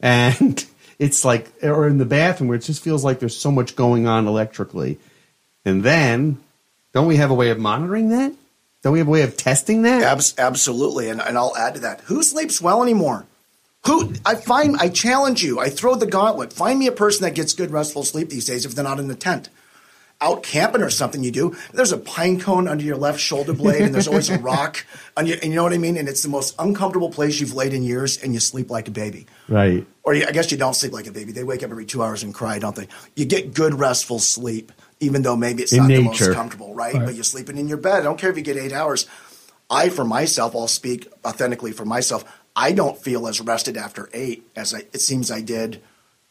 [0.00, 0.64] and
[0.98, 4.06] it's like or in the bathroom where it just feels like there's so much going
[4.06, 4.98] on electrically."
[5.64, 6.38] And then,
[6.92, 8.32] don't we have a way of monitoring that?
[8.82, 10.02] Don't we have a way of testing that?
[10.02, 12.02] Abs- absolutely, and, and I'll add to that.
[12.02, 13.26] Who sleeps well anymore?
[13.86, 15.58] Who I find I challenge you.
[15.60, 16.52] I throw the gauntlet.
[16.52, 19.08] Find me a person that gets good restful sleep these days if they're not in
[19.08, 19.48] the tent.
[20.20, 21.54] Out camping or something you do.
[21.74, 25.26] There's a pine cone under your left shoulder blade, and there's always a rock on
[25.26, 25.34] you.
[25.34, 25.98] And you know what I mean?
[25.98, 28.90] And it's the most uncomfortable place you've laid in years, and you sleep like a
[28.90, 29.26] baby.
[29.46, 29.86] Right.
[30.04, 31.32] Or you, I guess you don't sleep like a baby.
[31.32, 32.88] They wake up every two hours and cry, don't they?
[33.14, 36.02] You get good restful sleep even though maybe it's in not nature.
[36.02, 36.94] the most comfortable, right?
[36.94, 37.04] right?
[37.04, 38.00] But you're sleeping in your bed.
[38.00, 39.06] I don't care if you get eight hours.
[39.68, 42.24] I, for myself, I'll speak authentically for myself.
[42.56, 45.82] I don't feel as rested after eight as I, it seems I did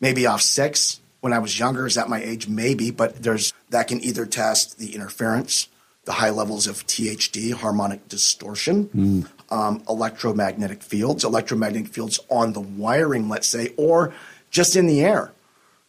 [0.01, 1.85] maybe off six when I was younger.
[1.85, 2.47] Is that my age?
[2.47, 5.67] Maybe, but there's that can either test the interference,
[6.05, 9.27] the high levels of THD, harmonic distortion, mm.
[9.51, 14.13] um, electromagnetic fields, electromagnetic fields on the wiring, let's say, or
[14.49, 15.31] just in the air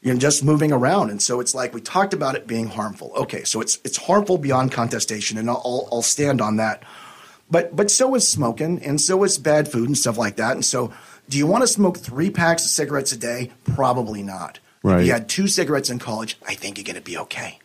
[0.07, 1.11] you know, just moving around.
[1.11, 3.13] And so it's like we talked about it being harmful.
[3.17, 6.85] Okay, so it's it's harmful beyond contestation, and I'll I'll stand on that.
[7.51, 10.53] But but so is smoking, and so is bad food and stuff like that.
[10.53, 10.93] And so,
[11.29, 13.53] do you want to smoke three packs of cigarettes a day?
[13.65, 14.59] Probably not.
[14.83, 15.01] Right.
[15.01, 17.59] If you had two cigarettes in college, I think you're going to be okay.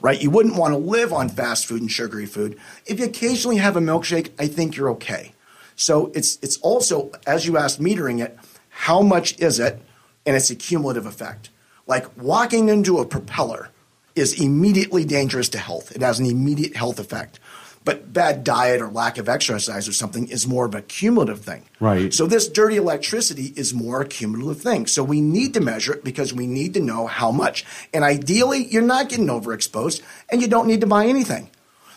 [0.00, 0.20] Right?
[0.20, 2.58] You wouldn't want to live on fast food and sugary food.
[2.86, 5.34] If you occasionally have a milkshake, I think you're okay.
[5.76, 8.38] So it's it's also, as you asked, metering it.
[8.68, 9.80] How much is it?
[10.26, 11.50] And it's a cumulative effect.
[11.86, 13.70] Like walking into a propeller
[14.14, 15.92] is immediately dangerous to health.
[15.92, 17.40] It has an immediate health effect.
[17.82, 21.64] But bad diet or lack of exercise or something is more of a cumulative thing.
[21.80, 22.12] Right.
[22.12, 24.86] So this dirty electricity is more a cumulative thing.
[24.86, 27.64] So we need to measure it because we need to know how much.
[27.94, 31.50] And ideally, you're not getting overexposed and you don't need to buy anything.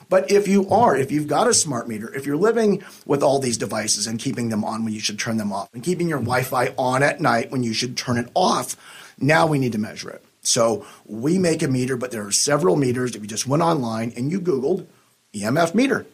[0.09, 3.39] But if you are, if you've got a smart meter, if you're living with all
[3.39, 6.19] these devices and keeping them on when you should turn them off, and keeping your
[6.19, 8.77] Wi Fi on at night when you should turn it off,
[9.19, 10.23] now we need to measure it.
[10.41, 13.15] So we make a meter, but there are several meters.
[13.15, 14.85] If you just went online and you Googled
[15.33, 16.05] EMF meter,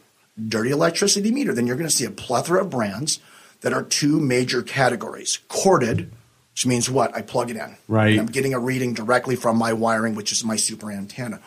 [0.48, 3.20] dirty electricity meter, then you're going to see a plethora of brands
[3.60, 5.38] that are two major categories.
[5.48, 6.10] Corded,
[6.52, 7.14] which means what?
[7.14, 7.76] I plug it in.
[7.88, 8.18] Right.
[8.18, 11.40] I'm getting a reading directly from my wiring, which is my super antenna.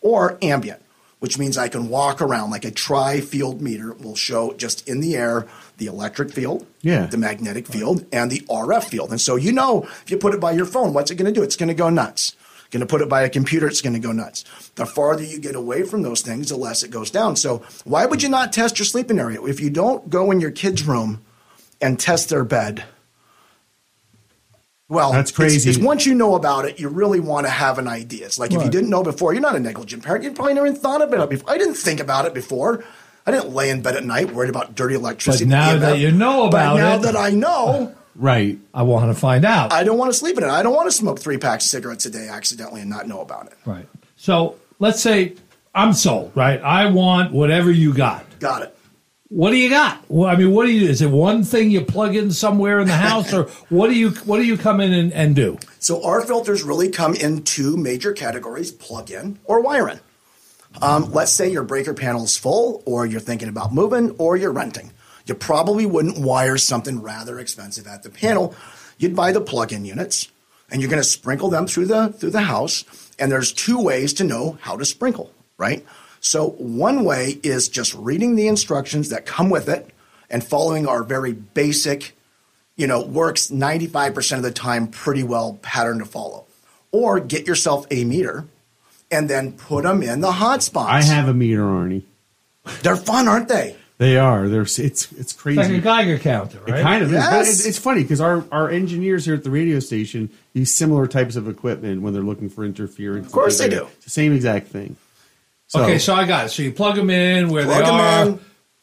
[0.00, 0.82] Or ambient,
[1.20, 5.00] which means I can walk around like a tri field meter will show just in
[5.00, 5.46] the air
[5.78, 7.06] the electric field, yeah.
[7.06, 9.10] the magnetic field, and the RF field.
[9.10, 11.38] And so you know, if you put it by your phone, what's it going to
[11.38, 11.42] do?
[11.42, 12.36] It's going to go nuts.
[12.74, 14.42] Going to put it by a computer, it's going to go nuts.
[14.74, 17.36] The farther you get away from those things, the less it goes down.
[17.36, 19.40] So why would you not test your sleeping area?
[19.44, 21.24] If you don't go in your kid's room
[21.80, 22.82] and test their bed,
[24.88, 25.70] well, That's crazy.
[25.70, 28.26] It's, once you know about it, you really want to have an idea.
[28.26, 30.24] It's like if you didn't know before, you're not a negligent parent.
[30.24, 31.50] You probably never even thought about it before.
[31.50, 32.84] I didn't think about it before.
[33.24, 35.44] I didn't lay in bed at night worried about dirty electricity.
[35.44, 38.58] But now that you know but about now it- now that I know, Right.
[38.72, 39.72] I want to find out.
[39.72, 40.50] I don't want to sleep in it.
[40.50, 43.20] I don't want to smoke three packs of cigarettes a day accidentally and not know
[43.20, 43.54] about it.
[43.66, 43.88] right.
[44.16, 45.34] So let's say
[45.74, 46.60] I'm sold, right?
[46.62, 48.24] I want whatever you got.
[48.38, 48.78] Got it.
[49.28, 50.04] What do you got?
[50.08, 50.88] Well, I mean, what do you?
[50.88, 54.10] Is it one thing you plug in somewhere in the house, or what do you?
[54.10, 55.58] What do you come in and, and do?
[55.80, 59.98] So our filters really come in two major categories: plug-in or wire-in.
[60.80, 64.52] Um, let's say your breaker panel is full, or you're thinking about moving, or you're
[64.52, 64.92] renting.
[65.26, 68.54] You probably wouldn't wire something rather expensive at the panel.
[68.98, 70.28] You'd buy the plug-in units,
[70.70, 72.84] and you're going to sprinkle them through the through the house.
[73.18, 75.84] And there's two ways to know how to sprinkle, right?
[76.20, 79.90] So one way is just reading the instructions that come with it
[80.30, 82.14] and following our very basic
[82.76, 86.46] you know, works 95% of the time pretty well pattern to follow.
[86.92, 88.46] Or get yourself a meter
[89.10, 90.90] and then put them in the hot spots.
[90.90, 92.02] I have a meter, Arnie.
[92.82, 93.76] They're fun, aren't they?
[94.04, 94.48] They are.
[94.48, 94.62] They're.
[94.62, 95.60] It's it's crazy.
[95.60, 96.78] It's like a Geiger counter, right?
[96.78, 97.24] It kind of is.
[97.24, 97.48] But Yes.
[97.60, 101.36] it's, it's funny because our, our engineers here at the radio station use similar types
[101.36, 103.26] of equipment when they're looking for interference.
[103.26, 103.84] Of course they do.
[103.96, 104.96] It's the same exact thing.
[105.68, 106.48] So, okay, so I got it.
[106.50, 108.26] So you plug them in where Plug they 'em are.
[108.34, 108.40] in.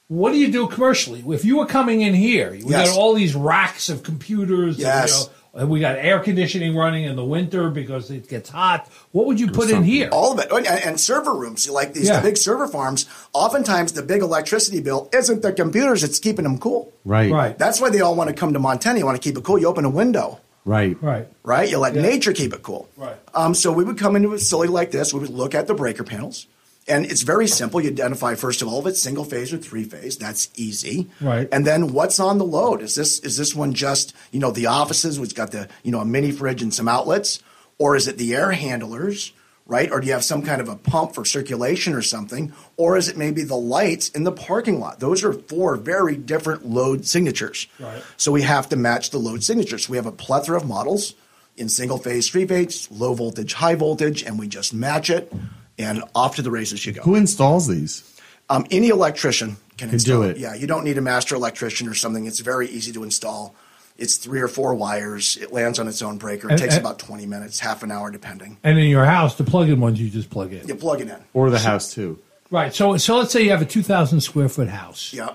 [0.08, 1.24] What do you do commercially?
[1.28, 2.90] If you were coming in here, we Yes.
[2.90, 4.76] got all these racks of computers.
[4.76, 5.12] and, Yes.
[5.12, 8.88] you know, and we got air conditioning running in the winter because it gets hot.
[9.12, 10.08] What would you put in here?
[10.12, 10.52] All of it.
[10.52, 12.18] And, and server rooms, you like these Yeah.
[12.20, 16.58] the big server farms, oftentimes the big electricity bill isn't the computers, it's keeping them
[16.58, 16.94] cool.
[17.04, 17.58] right, Right.
[17.58, 19.00] That's why they all want to come to Montana.
[19.00, 19.58] You want to keep it cool.
[19.60, 20.40] You open a window.
[20.64, 21.28] right, Right.
[21.44, 21.68] right?
[21.70, 22.04] You let Yeah.
[22.04, 22.88] nature keep it cool.
[22.96, 23.16] Right.
[23.34, 25.12] Um, so we would come into a facility like this.
[25.14, 26.46] We would look at the breaker panels,
[26.88, 27.80] and it's very simple.
[27.80, 30.18] You identify first of all if it's single phase or three phase.
[30.18, 31.10] That's easy.
[31.20, 31.48] Right.
[31.52, 32.82] And then what's on the load?
[32.82, 36.00] Is this is this one just you know the offices which got the you know
[36.00, 37.42] a mini fridge and some outlets,
[37.78, 39.34] or is it the air handlers?
[39.68, 39.92] Right?
[39.92, 42.52] Or do you have some kind of a pump for circulation or something?
[42.76, 45.00] Or is it maybe the lights in the parking lot?
[45.00, 47.68] Those are four very different load signatures.
[47.80, 48.04] Right.
[48.18, 49.88] So we have to match the load signatures.
[49.88, 51.14] We have a plethora of models
[51.56, 55.32] in single phase, three phase, low voltage, high voltage, and we just match it
[55.78, 57.02] and off to the races you go.
[57.04, 58.04] Who installs these?
[58.50, 60.38] Um, any electrician can, Can install do it.
[60.38, 62.26] Yeah, you don't need a master electrician or something.
[62.26, 63.56] It's very easy to install.
[63.98, 65.38] It's three or four wires.
[65.40, 66.48] It lands on its own breaker.
[66.50, 68.58] It And- takes and- about 20 minutes, half an hour, depending.
[68.64, 70.68] And in your house, the plug-in ones you just plug in.
[70.68, 71.18] You plug it in.
[71.34, 72.20] Or the house too?
[72.50, 72.74] Right.
[72.74, 75.14] So, so let's say you have a two thousand square foot house.
[75.14, 75.30] Yeah.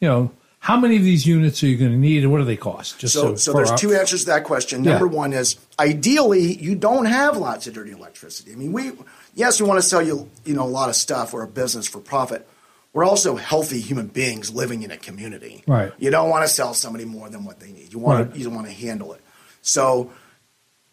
[0.00, 2.44] You know, how many of these units are you going to need, and what do
[2.44, 2.98] they cost?
[2.98, 4.82] Just So, so for there's our- two answers to that question.
[4.82, 4.92] Yeah.
[4.92, 8.52] Number one is ideally you don't have lots of dirty electricity.
[8.52, 8.92] I mean, we
[9.34, 11.86] yes, we want to sell you you know a lot of stuff or a business
[11.86, 12.46] for profit.
[12.92, 15.62] We're also healthy human beings living in a community.
[15.66, 15.92] Right.
[15.98, 17.92] You don't want to sell somebody more than what they need.
[17.92, 18.34] You want Right.
[18.34, 19.20] to you want to handle it.
[19.62, 20.10] So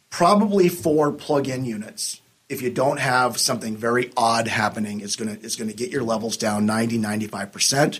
[0.09, 2.21] probably four plug-in units.
[2.49, 6.37] If you don't have something very odd happening, it's gonna it's gonna get your levels
[6.37, 7.99] down 90, 95 percent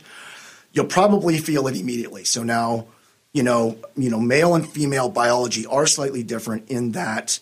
[0.74, 2.24] you'll probably feel it immediately.
[2.24, 2.86] So now,
[3.34, 7.40] you know, you know, male and female biology are slightly different in that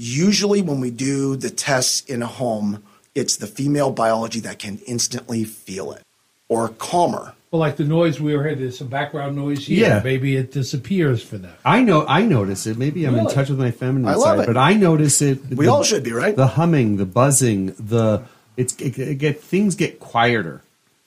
[0.00, 2.82] usually when we do the tests in a home,
[3.14, 6.02] it's the female biology that can instantly feel it
[6.48, 7.34] or calmer.
[7.50, 8.58] well, like the noise we heard.
[8.58, 9.86] There's some background noise here.
[9.86, 10.00] Yeah.
[10.02, 11.52] Maybe it disappears for them.
[11.64, 12.06] I know.
[12.06, 12.78] I notice it.
[12.78, 14.46] Maybe I'm in touch with my feminine I love side, it.
[14.46, 15.44] but I notice it.
[15.50, 16.34] We all should be, right?
[16.34, 18.22] The humming, the buzzing, the
[18.56, 20.62] it's it, it get things get quieter,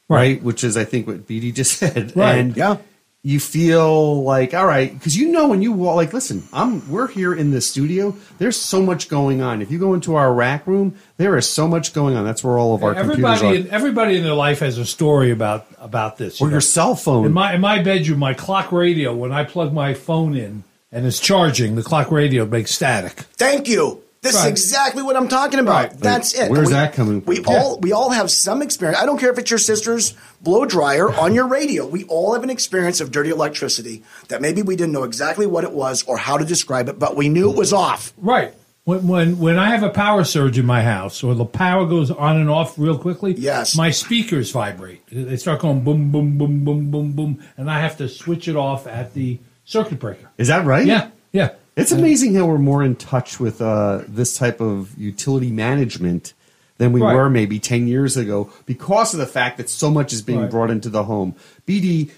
[0.08, 0.42] right?
[0.44, 2.16] Which is I think what BD just said.
[2.16, 2.38] Right.
[2.38, 2.78] And Yeah.
[3.26, 7.08] You feel like all right because you know when you walk like listen I'm we're
[7.08, 10.68] here in the studio there's so much going on if you go into our rack
[10.68, 13.62] room there is so much going on that's where all of our computers Everybody, are
[13.62, 16.42] in, everybody in their life has a story about about this.
[16.42, 16.56] you or know.
[16.56, 19.16] your cell phone In my in my bedroom, my clock radio.
[19.16, 23.14] When I plug my phone in and it's charging, the clock radio makes static.
[23.38, 24.03] Thank you.
[24.24, 24.46] This Right.
[24.46, 25.74] is exactly what I'm talking about.
[25.92, 26.00] Right.
[26.00, 26.50] That's it.
[26.50, 27.30] Where's We- that coming from?
[27.30, 27.62] We Yeah.
[27.62, 29.00] all we all have some experience.
[29.00, 31.86] I don't care if it's your sister's blow dryer on your radio.
[31.86, 35.64] We all have an experience of dirty electricity that maybe we didn't know exactly what
[35.66, 38.14] it was or how to describe it, but we knew it was off.
[38.18, 38.54] Right.
[38.86, 42.10] When, when when I have a power surge in my house or the power goes
[42.12, 43.76] on and off real quickly, Yes.
[43.76, 45.02] my speakers vibrate.
[45.12, 48.56] They start going boom, boom, boom, boom, boom, boom, and I have to switch it
[48.56, 50.28] off at the circuit breaker.
[50.38, 51.50] is that right Yeah, yeah.
[51.76, 56.34] It's amazing how we're more in touch with uh, this type of utility management
[56.78, 57.16] than we Right.
[57.16, 60.52] were maybe 10 years ago because of the fact that so much is being Right.
[60.52, 61.34] brought into the home.
[61.68, 62.12] BD,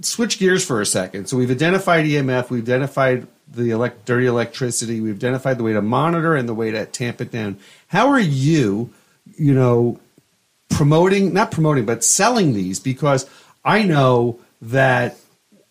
[0.00, 1.26] switch gears for a second.
[1.28, 5.00] So we've identified EMF, we've identified the elect- dirty electricity.
[5.00, 7.58] We've identified the way to monitor and the way to tamp it down.
[7.88, 8.90] How are you,
[9.38, 10.00] you know,
[10.68, 12.80] promoting, not promoting, but selling these?
[12.80, 13.24] Because
[13.64, 15.16] I know that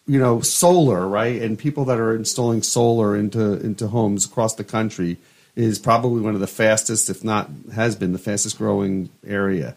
[0.07, 1.41] you know solar right?
[1.41, 5.17] And people that are installing solar into into homes across the country
[5.55, 9.75] is probably one of the fastest if not has been the fastest growing area.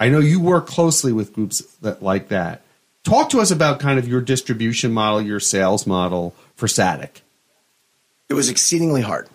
[0.00, 2.62] I know you work closely with groups that like that.
[3.04, 7.20] Talk to us about kind of your distribution model your sales model for SATIC
[8.28, 9.28] it was exceedingly hard.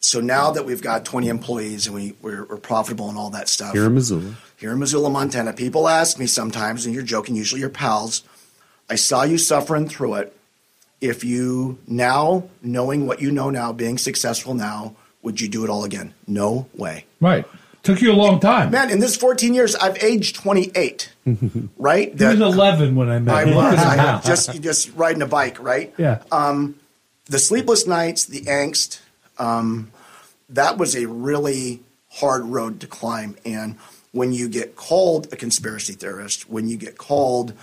[0.00, 3.48] So now that we've got 20 employees and we, we're, we're profitable and all that
[3.48, 3.72] stuff.
[3.72, 4.34] Here in missoula.
[4.56, 8.22] Here in missoula montana people ask me sometimes and you're joking usually your pals
[8.88, 10.36] I saw you suffering through it.
[11.00, 15.70] If you now, knowing what you know now, being successful now, would you do it
[15.70, 16.14] all again?
[16.26, 17.04] No way.
[17.20, 17.44] Right.
[17.82, 18.70] Took you a long time.
[18.70, 21.12] Man, in this 14 years, I've aged 28,
[21.76, 22.18] right?
[22.18, 23.54] He was 11 when I met I him.
[23.54, 23.78] was.
[23.78, 25.92] I just, just riding a bike, right?
[25.98, 26.22] Yeah.
[26.32, 26.76] Um,
[27.26, 29.00] the sleepless nights, the angst,
[29.38, 29.90] um,
[30.48, 33.36] that was a really hard road to climb.
[33.44, 33.76] And
[34.12, 37.52] when you get called a conspiracy theorist, when you get called–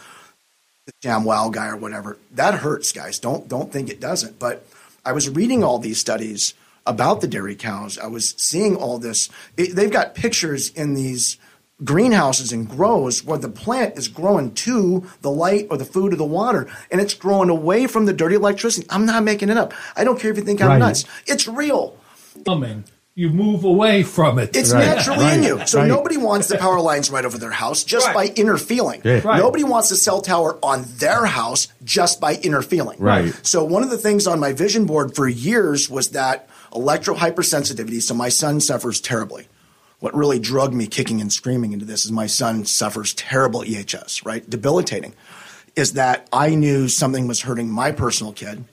[0.85, 2.17] the damn wow guy or whatever.
[2.31, 3.19] That hurts, guys.
[3.19, 4.39] Don't don't think it doesn't.
[4.39, 4.65] But
[5.05, 6.53] I was reading all these studies
[6.85, 7.97] about the dairy cows.
[7.97, 9.29] I was seeing all this.
[9.55, 11.37] It, they've got pictures in these
[11.83, 16.15] greenhouses and grows where the plant is growing to the light or the food or
[16.15, 18.85] the water, and it's growing away from the dirty electricity.
[18.89, 19.73] I'm not making it up.
[19.95, 20.79] I don't care if you think I'm Right.
[20.79, 21.05] nuts.
[21.25, 21.97] It's real.
[22.45, 22.83] Coming.
[23.15, 24.55] You move away from it.
[24.55, 25.67] It's Right, naturally right, in you.
[25.67, 25.87] So right.
[25.87, 28.15] nobody wants the power lines right over their house just Right.
[28.15, 29.01] by inner feeling.
[29.05, 29.21] Yeah.
[29.23, 29.37] Right.
[29.37, 32.97] Nobody wants a cell tower on their house just by inner feeling.
[32.99, 33.31] Right.
[33.45, 38.01] So one of the things on my vision board for years was that electro hypersensitivity.
[38.01, 39.47] So my son suffers terribly.
[39.99, 44.25] What really drug me kicking and screaming into this is my son suffers terrible EHS,
[44.25, 44.49] right?
[44.49, 45.13] Debilitating.
[45.75, 48.65] Is that I knew something was hurting my personal kid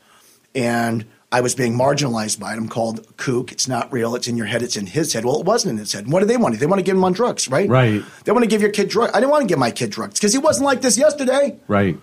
[0.54, 2.56] and I was being marginalized by it.
[2.56, 3.52] I'm called kook.
[3.52, 4.16] It's not real.
[4.16, 4.62] It's in your head.
[4.62, 5.24] It's in his head.
[5.24, 6.10] Well, it wasn't in his head.
[6.10, 6.58] What do they want?
[6.58, 7.68] They want to give him on drugs, right?
[7.68, 8.02] Right.
[8.24, 9.12] They want to give your kid drugs.
[9.14, 11.58] I didn't want to give my kid drugs because he wasn't like this yesterday.
[11.68, 11.96] right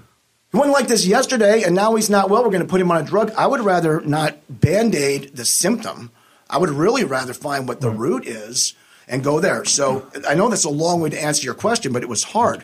[0.52, 2.44] He wasn't like this yesterday, and now he's not well.
[2.44, 3.32] We're going to put him on a drug.
[3.38, 6.12] I would rather not band aid the symptom.
[6.50, 8.76] I would really rather find what the root is
[9.10, 9.66] and go there.
[9.66, 12.64] So I know that's a long way to answer your question, but it was hard.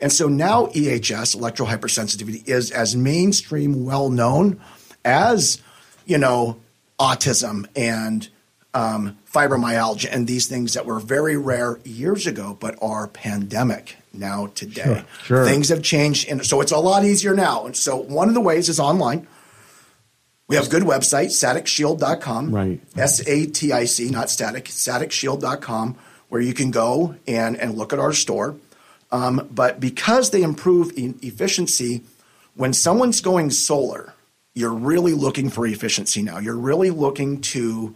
[0.00, 4.60] And so now EHS, electro hypersensitivity, is as mainstream, well known
[5.04, 5.60] as,
[6.06, 6.60] you know,
[6.98, 8.28] autism and
[8.72, 14.46] um, fibromyalgia and these things that were very rare years ago, but are pandemic now
[14.48, 14.82] today.
[14.82, 15.44] Sure, sure.
[15.44, 17.66] Things have changed, and so it's a lot easier now.
[17.66, 19.26] And so one of the ways is online.
[20.46, 22.54] We have a good website, saticshield.com.
[22.54, 22.80] Right.
[22.96, 25.96] S A T I C, not static, saticshield.com,
[26.28, 28.56] where you can go and, and look at our store.
[29.10, 32.02] Um, but because they improve efficiency,
[32.54, 34.13] when someone's going solar,
[34.54, 36.38] you're really looking for efficiency now.
[36.38, 37.94] You're really looking to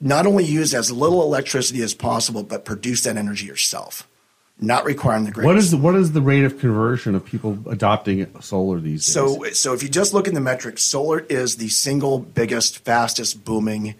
[0.00, 4.08] not only use as little electricity as possible, but produce that energy yourself,
[4.60, 5.46] not requiring the grid.
[5.46, 9.12] what is the what is the rate of conversion of people adopting solar these days
[9.12, 13.44] So, so if you just look in the metrics, solar is the single biggest, fastest
[13.44, 13.94] booming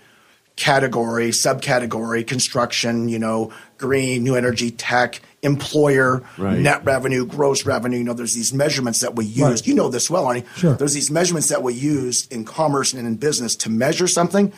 [0.57, 6.59] category, subcategory, construction, you know, green, new energy, tech, employer, Right.
[6.59, 7.99] net revenue, gross revenue.
[7.99, 9.43] You know, there's these measurements that we use.
[9.43, 9.67] Right.
[9.67, 10.45] You know this well, Arnie.
[10.57, 10.75] Sure.
[10.75, 14.53] There's these measurements that we use in commerce and in business to measure something.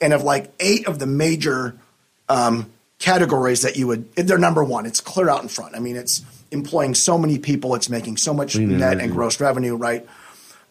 [0.00, 1.76] And of like eight of the major
[2.28, 4.86] um, categories that you would, they're number one.
[4.86, 5.74] It's clear out in front.
[5.76, 9.04] I mean, it's employing so many people, it's making so much Clean net energy.
[9.04, 10.06] and gross revenue, right?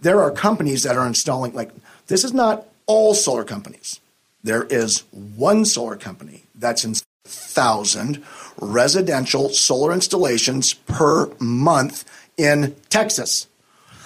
[0.02, 1.72] There are companies that are installing, like,
[2.08, 4.00] this is not all solar companies.
[4.44, 8.24] There is one solar company that's in thousand
[8.60, 12.04] residential solar installations per month
[12.38, 13.48] in Texas.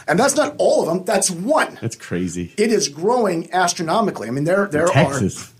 [0.08, 1.78] And that's not all of them, that's one.
[1.82, 4.28] that's crazy It is growing astronomically.
[4.28, 5.54] I mean, there there texas are.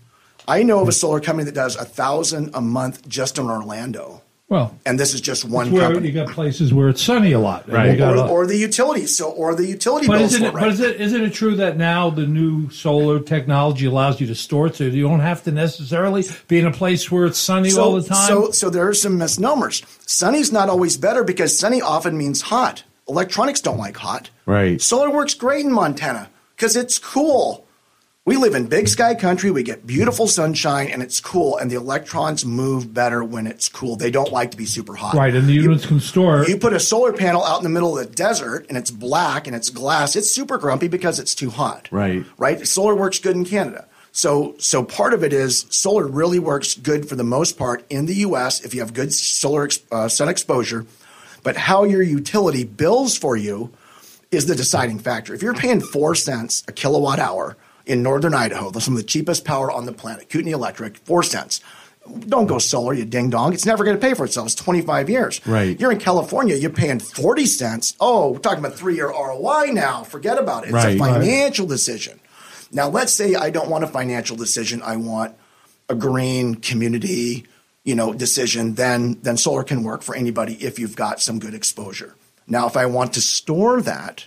[0.58, 4.22] I know of a solar company that does a thousand a month just in Orlando,
[4.48, 6.08] Well, and this is just one where company.
[6.08, 7.68] you got places where it's sunny a lot.
[7.68, 7.98] Right.
[7.98, 10.32] you or, or the utilities, so or the utility but bills.
[10.32, 10.54] isn't it?
[10.54, 10.62] right.
[10.62, 11.00] But is it?
[11.00, 14.84] Isn't it true that now the new solar technology allows you to store it, so
[14.84, 18.26] you don't have to necessarily be in a place where it's sunny all the time?
[18.26, 19.82] So, so there are some misnomers.
[20.06, 22.84] Sunny's not always better because sunny often means hot.
[23.06, 24.30] Electronics don't like hot.
[24.46, 24.80] Right.
[24.80, 27.66] Solar works great in Montana because it's cool.
[28.28, 29.50] We live in big sky country.
[29.50, 31.56] We get beautiful sunshine and it's cool.
[31.56, 33.96] And the electrons move better when it's cool.
[33.96, 35.14] They don't like to be super hot.
[35.14, 36.44] right, and the units can store.
[36.46, 39.46] You put a solar panel out in the middle of the desert and it's black
[39.46, 40.14] and it's glass.
[40.14, 41.88] It's super grumpy because it's too hot.
[41.90, 42.22] Right.
[42.36, 42.68] Right.
[42.68, 43.88] Solar works good in Canada.
[44.12, 48.04] So, so part of it is solar really works good for the most part in
[48.04, 48.62] the U.S.
[48.62, 50.84] if you have good solar ex- uh, sun exposure.
[51.42, 53.72] But how your utility bills for you
[54.30, 55.32] is the deciding factor.
[55.32, 57.56] If you're paying four cents a kilowatt hour
[57.88, 61.60] in northern Idaho, some of the cheapest power on the planet, Kootenai Electric, four cents.
[62.20, 63.52] Don't go solar, you ding dong.
[63.52, 64.46] It's never going to pay for itself.
[64.46, 65.46] It's 25 years.
[65.46, 65.78] Right.
[65.78, 67.94] You're in California, you're paying 40 cents.
[68.00, 70.04] Oh, we're talking about three year ROI now.
[70.04, 70.68] Forget about it.
[70.68, 70.96] It's Right.
[70.96, 72.20] a financial decision.
[72.72, 74.82] Now, let's say I don't want a financial decision.
[74.82, 75.34] I want
[75.88, 77.46] a green community,
[77.84, 78.74] you know, decision.
[78.74, 82.14] Then, then solar can work for anybody if you've got some good exposure.
[82.46, 84.26] Now, if I want to store that,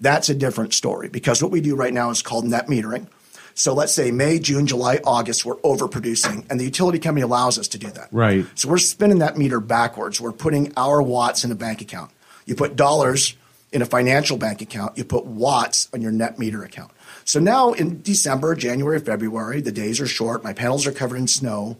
[0.00, 3.06] that's a different story because what we do right now is called net metering.
[3.54, 7.68] So let's say May, June, July, August, we're overproducing, and the utility company allows us
[7.68, 8.08] to do that.
[8.10, 8.46] Right.
[8.54, 10.20] So we're spinning that meter backwards.
[10.20, 12.10] We're putting our watts in a bank account.
[12.46, 13.36] You put dollars
[13.72, 16.90] in a financial bank account, you put watts on your net meter account.
[17.24, 21.28] So now in December, January, February, the days are short, my panels are covered in
[21.28, 21.76] snow.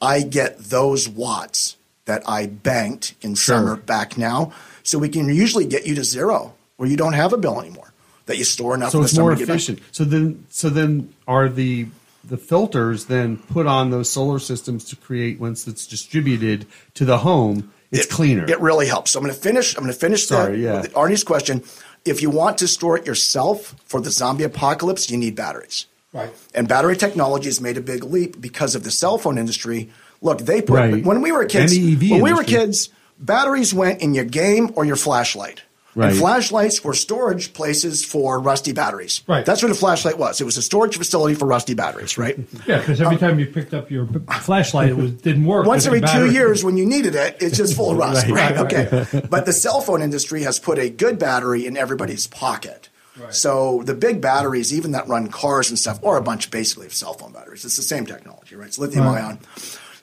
[0.00, 4.52] I get those watts that I banked in summer back now.
[4.82, 7.92] So we can usually get you to zero where you don't have a bill anymore.
[8.26, 9.56] That you store enough So it's more to get back.
[9.56, 9.80] efficient.
[9.92, 11.88] So then, so then are the
[12.26, 17.18] the filters then put on those solar systems to create once it's distributed to the
[17.18, 17.70] home?
[17.92, 18.46] It's it, cleaner.
[18.50, 19.10] It really helps.
[19.10, 19.76] So I'm going to finish.
[19.76, 20.80] I'm going to finish Sorry, that yeah.
[20.80, 21.62] with Arnie's question.
[22.06, 25.84] If you want to store it yourself for the zombie apocalypse, you need batteries.
[26.14, 26.32] Right.
[26.54, 29.90] And battery technology has made a big leap because of the cell phone industry.
[30.22, 31.04] Look, they put Right.
[31.04, 31.76] when we were kids.
[31.76, 35.62] And the EV when we were kids, batteries went in your game or your flashlight.
[35.94, 36.10] Right.
[36.10, 39.22] And flashlights were storage places for rusty batteries.
[39.28, 39.46] Right.
[39.46, 40.40] That's what a flashlight was.
[40.40, 42.38] It was a storage facility for rusty batteries, right?
[42.66, 44.06] Yeah, because every time you picked up your
[44.40, 45.66] flashlight, it was didn't work.
[45.66, 48.26] Once every two years when you needed it, it's just full of rust.
[48.28, 49.20] Right, right, Okay.
[49.30, 52.88] But the cell phone industry has put a good battery in everybody's pocket.
[53.16, 53.32] Right.
[53.32, 56.94] So the big batteries, even that run cars and stuff, or a bunch basically of
[56.94, 58.66] cell phone batteries, it's the same technology, right?
[58.66, 59.22] It's lithium Right.
[59.22, 59.38] ion.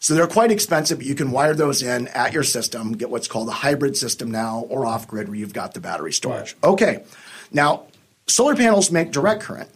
[0.01, 3.27] So they're quite expensive, but you can wire those in at your system, get what's
[3.27, 6.55] called a hybrid system now, or off grid where you've got the battery storage.
[6.63, 7.03] Okay.
[7.51, 7.83] Now,
[8.27, 9.69] solar panels make direct current,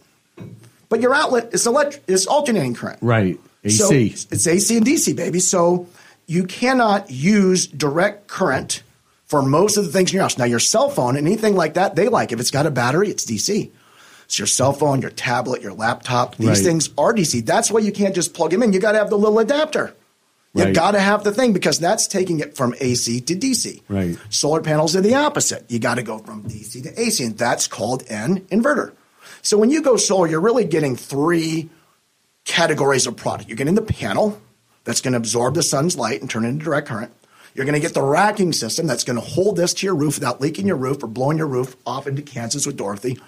[0.88, 2.98] but your outlet is elect- is alternating current.
[3.00, 3.38] right.
[3.68, 4.26] So AC.
[4.30, 5.40] it's AC and DC, baby.
[5.40, 5.88] So
[6.26, 8.82] you cannot use direct current
[9.26, 10.38] for most of the things in your house.
[10.38, 12.30] Now, your cell phone, and anything like that, they like.
[12.30, 13.70] If it's got a battery, it's DC.
[14.26, 16.36] It's your cell phone, your tablet, your laptop.
[16.36, 16.58] These Right.
[16.58, 17.40] things are DC.
[17.40, 18.72] That's why you can't just plug them in.
[18.72, 19.94] You got to have the little adapter.
[20.56, 20.74] You Right.
[20.74, 23.82] got to have the thing because that's taking it from AC to DC.
[23.88, 24.16] Right.
[24.30, 25.64] Solar panels are the opposite.
[25.68, 28.92] You got to go from DC to AC, and that's called an inverter.
[29.42, 31.68] So when you go solar, you're really getting three
[32.44, 33.48] categories of product.
[33.48, 34.40] You're getting the panel
[34.84, 37.12] that's going to absorb the sun's light and turn it into direct current.
[37.54, 40.16] You're going to get the racking system that's going to hold this to your roof
[40.16, 43.18] without leaking your roof or blowing your roof off into Kansas with Dorothy.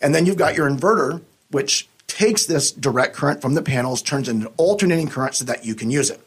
[0.00, 4.28] And then you've got your inverter, which takes this direct current from the panels, turns
[4.28, 6.20] it into alternating current so that you can use it.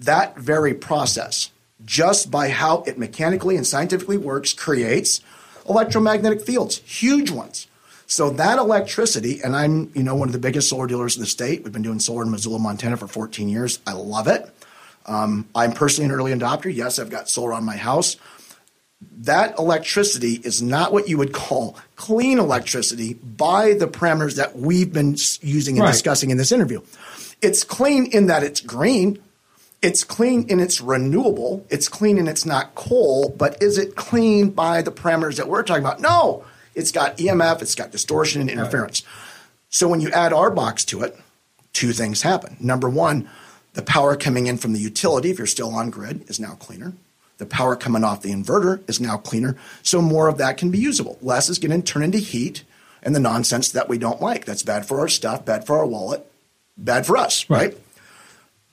[0.00, 1.50] That very process,
[1.84, 5.20] just by how it mechanically and scientifically works, creates
[5.68, 7.66] electromagnetic fields, huge ones.
[8.06, 11.26] So that electricity, and I'm, you know, one of the biggest solar dealers in the
[11.28, 11.62] state.
[11.62, 13.78] We've been doing solar in Missoula, Montana for 14 years.
[13.86, 14.52] I love it.
[15.06, 16.74] Um, I'm personally an early adopter.
[16.74, 18.16] Yes, I've got solar on my house
[19.20, 24.92] that electricity is not what you would call clean electricity by the parameters that we've
[24.92, 25.92] been using and Right.
[25.92, 26.80] discussing in this interview.
[27.40, 29.18] It's clean in that it's green.
[29.82, 31.64] It's clean and its renewable.
[31.70, 35.62] It's clean and it's not coal, but is it clean by the parameters that we're
[35.62, 36.00] talking about?
[36.00, 36.44] No.
[36.74, 39.02] It's got EMF, it's got distortion and interference.
[39.70, 41.18] So when you add our box to it,
[41.72, 42.56] two things happen.
[42.60, 43.28] Number one,
[43.74, 46.92] the power coming in from the utility, if you're still on grid, is now cleaner.
[47.38, 49.56] The power coming off the inverter is now cleaner.
[49.82, 51.18] So more of that can be usable.
[51.22, 52.64] Less is going to turn into heat
[53.02, 54.44] and the nonsense that we don't like.
[54.44, 56.26] That's bad for our stuff, bad for our wallet,
[56.76, 57.76] bad for us, right?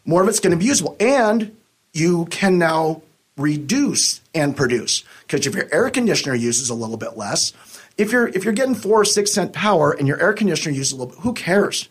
[0.07, 0.95] More of it's going to be usable.
[0.99, 1.55] And
[1.93, 3.03] you can now
[3.37, 5.03] reduce and produce.
[5.27, 7.53] Because if your air conditioner uses a little bit less,
[7.97, 10.93] if you're if you're getting four or six cent power and your air conditioner uses
[10.93, 11.87] a little bit, who cares?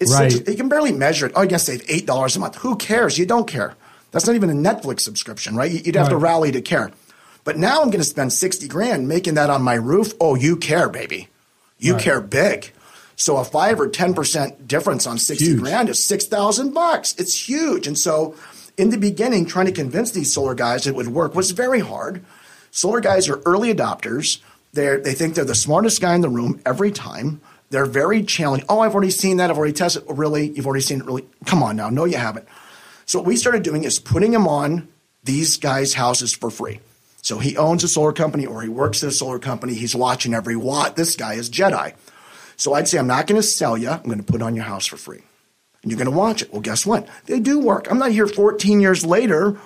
[0.00, 0.32] It's Right.
[0.32, 1.32] six- you can barely measure it.
[1.36, 2.56] Oh, you can save eight dollars a month.
[2.56, 3.18] Who cares?
[3.18, 3.74] You don't care.
[4.10, 5.70] That's not even a Netflix subscription, right?
[5.70, 6.90] You- You'd have to rally to care.
[7.44, 10.14] But now I'm going to spend sixty grand making that on my roof.
[10.20, 11.28] Oh, you care, baby.
[11.78, 12.02] You Right.
[12.02, 12.72] care big.
[13.22, 15.60] So a five or ten percent difference on sixty Huge.
[15.60, 17.14] grand is six thousand bucks.
[17.18, 17.86] It's huge.
[17.86, 18.34] And so,
[18.76, 22.24] in the beginning, trying to convince these solar guys it would work was very hard.
[22.72, 24.40] Solar guys are early adopters.
[24.72, 27.40] They they think they're the smartest guy in the room every time.
[27.70, 28.66] They're very challenging.
[28.68, 29.50] Oh, I've already seen that.
[29.50, 30.02] I've already tested.
[30.08, 30.48] Oh, really?
[30.48, 31.06] You've already seen it?
[31.06, 31.24] Really?
[31.46, 31.90] Come on now.
[31.90, 32.48] No, you haven't.
[33.06, 34.88] So what we started doing is putting them on
[35.22, 36.80] these guys' houses for free.
[37.22, 39.74] So he owns a solar company or he works at a solar company.
[39.74, 40.96] He's watching every watt.
[40.96, 41.94] This guy is Jedi.
[42.62, 43.88] So I'd say, I'm not going to sell you.
[43.88, 45.20] I'm going to put it on your house for free.
[45.82, 46.52] And you're going to watch it.
[46.52, 47.08] Well, guess what?
[47.26, 47.90] They do work.
[47.90, 49.58] I'm not here 14 years later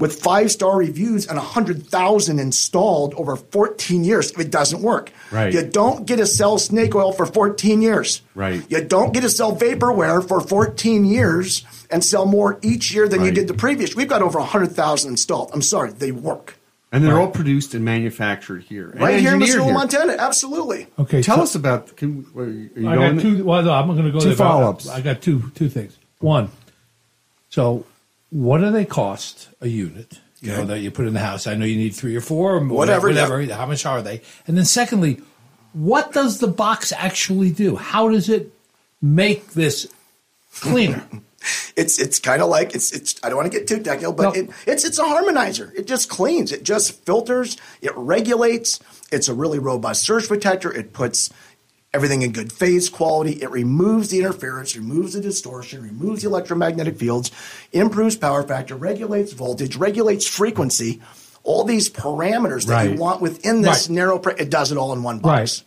[0.00, 4.32] with five star reviews and 100,000 installed over 14 years.
[4.32, 5.12] if It doesn't work.
[5.30, 5.54] Right.
[5.54, 8.22] You don't get to sell snake oil for 14 years.
[8.34, 8.68] Right.
[8.68, 13.24] You don't get to sell vaporware for 14 years and sell more each year than
[13.24, 13.94] you did the previous.
[13.94, 15.50] We've got over 100,000 installed.
[15.54, 16.56] I'm sorry, they work.
[16.92, 18.90] And they're all produced and manufactured here.
[18.90, 19.74] and Right here in engineered Missoula, here.
[19.74, 20.16] Montana.
[20.18, 20.88] Absolutely.
[20.98, 21.96] Okay, Tell so- us about.
[21.96, 23.44] Can, are you I going got two.
[23.44, 24.88] Well, no, I'm going to go Two there, but I- follow-ups.
[24.88, 25.96] I got two two things.
[26.18, 26.50] One,
[27.48, 27.86] so
[28.30, 30.20] what do they cost a unit?
[30.42, 31.46] You know that you put in the house.
[31.46, 33.44] I know you need three or four, or Whatever, whatever.
[33.46, 34.22] How much are they?
[34.46, 35.20] And then secondly,
[35.74, 37.76] what does the box actually do?
[37.76, 38.50] How does it
[39.02, 39.86] make this
[40.54, 41.04] cleaner?
[41.76, 43.14] It's it's kind of like it's it's.
[43.22, 44.30] I don't want to get too technical, but No.
[44.32, 45.74] it, it's it's a harmonizer.
[45.74, 46.52] It just cleans.
[46.52, 47.56] It just filters.
[47.80, 48.78] It regulates.
[49.10, 50.70] It's a really robust surge protector.
[50.72, 51.30] It puts
[51.94, 53.32] everything in good phase quality.
[53.42, 57.30] It removes the interference, removes the distortion, removes the electromagnetic fields,
[57.72, 61.00] improves power factor, regulates voltage, regulates frequency.
[61.42, 62.90] All these parameters that Right.
[62.90, 63.94] you want within this Right.
[63.96, 64.18] narrow.
[64.18, 65.62] Pre- it does it all in one box.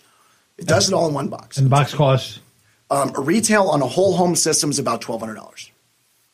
[0.60, 1.58] It does it all in one box.
[1.58, 2.40] and the box costs.
[2.94, 5.72] Um, retail on a whole home system is about twelve hundred dollars.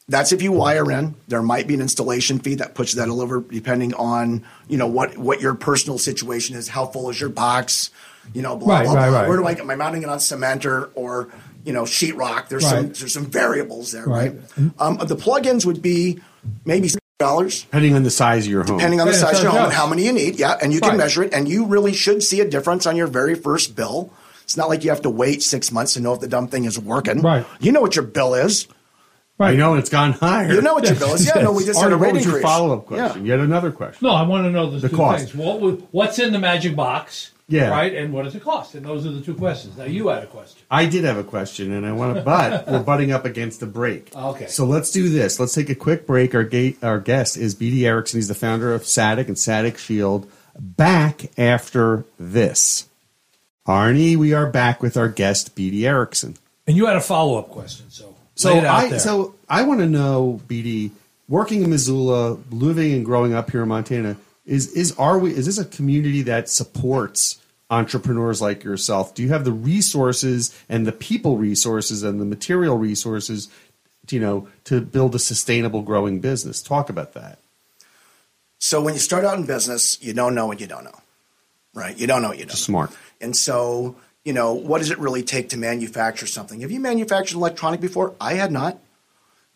[0.08, 1.16] That's if you wire in.
[1.28, 4.88] There might be an installation fee that puts that a little depending on you know
[4.88, 6.68] what what your personal situation is.
[6.68, 7.92] How full is your box?
[8.34, 9.20] You know, blah Right, blah right, blah.
[9.22, 9.28] right.
[9.30, 9.62] Where do I get?
[9.62, 11.30] Am I mounting it on cement or or
[11.64, 12.50] you know sheetrock?
[12.50, 14.34] There's some there's some variables there, right?
[14.58, 14.72] Right.
[14.80, 16.20] Um, the plugins would be
[16.66, 16.90] maybe
[17.20, 18.78] dollars Depending on the size of your home.
[18.78, 20.40] depending on the Yeah, size of your home and how many you need.
[20.40, 20.98] Yeah, and you can Right.
[20.98, 24.12] measure it, and you really should see a difference on your very first bill.
[24.50, 26.66] It's not like you have to wait six months to know if the dumb thing
[26.66, 27.22] is working.
[27.22, 27.46] Right.
[27.60, 28.68] You know what your bill is.
[29.40, 30.52] I know it's gone higher.
[30.52, 31.28] You know what your bill is.
[31.28, 32.52] Yeah, no, we just had Artie, a what rate was your increase.
[32.52, 33.28] follow-up question?
[33.28, 34.08] Yet another question.
[34.08, 35.26] No, I want to know the, The two cost.
[35.26, 35.36] things.
[35.36, 37.30] What would, what's in the magic box?
[37.48, 37.70] Yeah.
[37.70, 38.74] Right, and what does it cost?
[38.74, 39.78] And those are the two questions.
[39.78, 40.64] Now you had a question.
[40.72, 43.68] I did have a question, and I want to, but we're butting up against the
[43.68, 44.16] break.
[44.16, 44.48] Okay.
[44.48, 45.40] So let's do this.
[45.40, 46.34] Let's take a quick break.
[46.34, 48.18] Our gate, our guest is BD Erickson.
[48.18, 50.28] He's the founder of SATIC and SATIC Shield.
[50.60, 52.89] Back after this,
[53.70, 56.36] Arnie, we are back with our guest BD Erickson.
[56.66, 57.86] And you had a follow up question.
[57.90, 59.00] So So lay it out I there.
[59.00, 60.90] so I want to know, BD,
[61.28, 64.18] working in Missoula, living and growing up here in Montana,
[64.48, 67.40] is is are we is this a community that supports
[67.70, 69.14] entrepreneurs like yourself?
[69.14, 73.50] Do you have the resources and the people resources and the material resources,
[74.10, 76.64] you know, to build a sustainable growing business?
[76.64, 77.38] Talk about that.
[78.58, 81.00] So when you start out in business, you don't know what you don't know,
[81.76, 81.96] right?
[81.96, 82.56] You don't know what you don't know.
[83.22, 86.62] And so, you know, what does it really take to manufacture something?
[86.62, 88.16] Have you manufactured electronic before?
[88.20, 88.80] I had not.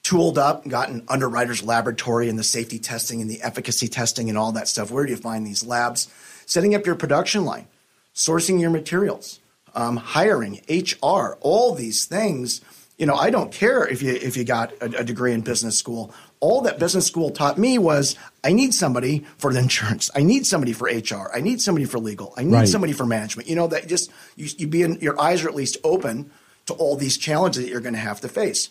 [0.01, 4.51] Tooled up, gotten underwriter's laboratory and the safety testing and the efficacy testing and all
[4.51, 4.91] that stuff.
[4.91, 6.09] Where do you find these labs?
[6.45, 7.67] Setting up your production line,
[8.13, 9.39] sourcing your materials,
[9.75, 12.59] um, hiring, HR, all these things.
[12.97, 15.77] You know, I don't care if you if you got a, a degree in business
[15.79, 16.13] school.
[16.43, 20.11] All that business school taught me was I need somebody for the insurance.
[20.13, 21.31] I need somebody for HR.
[21.33, 22.33] I need somebody for legal.
[22.35, 22.67] I need Right.
[22.67, 23.47] somebody for management.
[23.47, 26.31] You know that just you, you be in, your eyes are at least open
[26.65, 28.67] to all these challenges that you're going to have to face.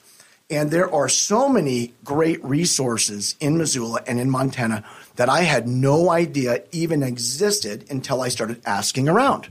[0.51, 4.85] And there are so many great resources in Missoula and in Montana
[5.17, 9.49] that I had no idea even existed until I started asking around.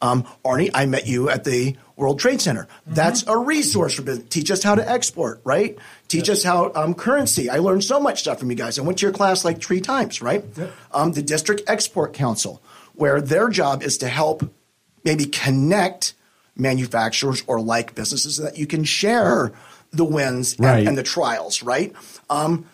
[0.00, 2.68] Um, Arnie, I met you at the World Trade Center.
[2.86, 4.28] That's a resource for business.
[4.28, 5.78] Teach us how to export, right?
[6.08, 7.48] Teach us how um, currency.
[7.48, 8.78] I learned so much stuff from you guys.
[8.78, 10.44] I went to your class like three times, right?
[10.92, 12.60] Um, the District Export Council,
[12.94, 14.48] where their job is to help
[15.04, 16.14] maybe connect
[16.54, 19.52] manufacturers or like businesses so that you can share
[19.90, 21.94] the wins and, and the trials, right?
[22.28, 22.66] Um,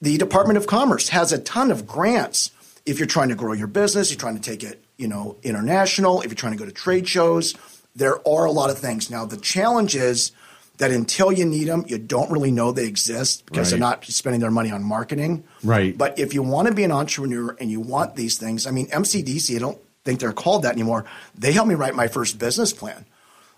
[0.00, 2.50] the Department of Commerce has a ton of grants
[2.86, 6.20] if you're trying to grow your business, you're trying to take it, you know, international,
[6.20, 7.54] if you're trying to go to trade shows,
[7.94, 9.10] there are a lot of things.
[9.10, 10.32] Now the challenge is
[10.78, 14.40] that until you need them, you don't really know they exist because they're not spending
[14.40, 15.44] their money on marketing.
[15.62, 15.96] Right.
[15.96, 18.88] But if you want to be an entrepreneur and you want these things, I mean,
[18.88, 21.04] MCDC, I don't think they're called that anymore.
[21.36, 23.06] They helped me write my first business plan.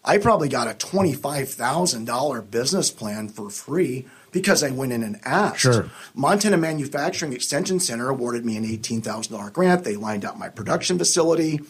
[0.05, 5.61] I probably got a $25,000 business plan for free because I went in and asked.
[5.61, 5.91] Sure.
[6.15, 9.83] Montana Manufacturing Extension Center awarded me an $18,000 grant.
[9.83, 11.61] They lined out my production facility,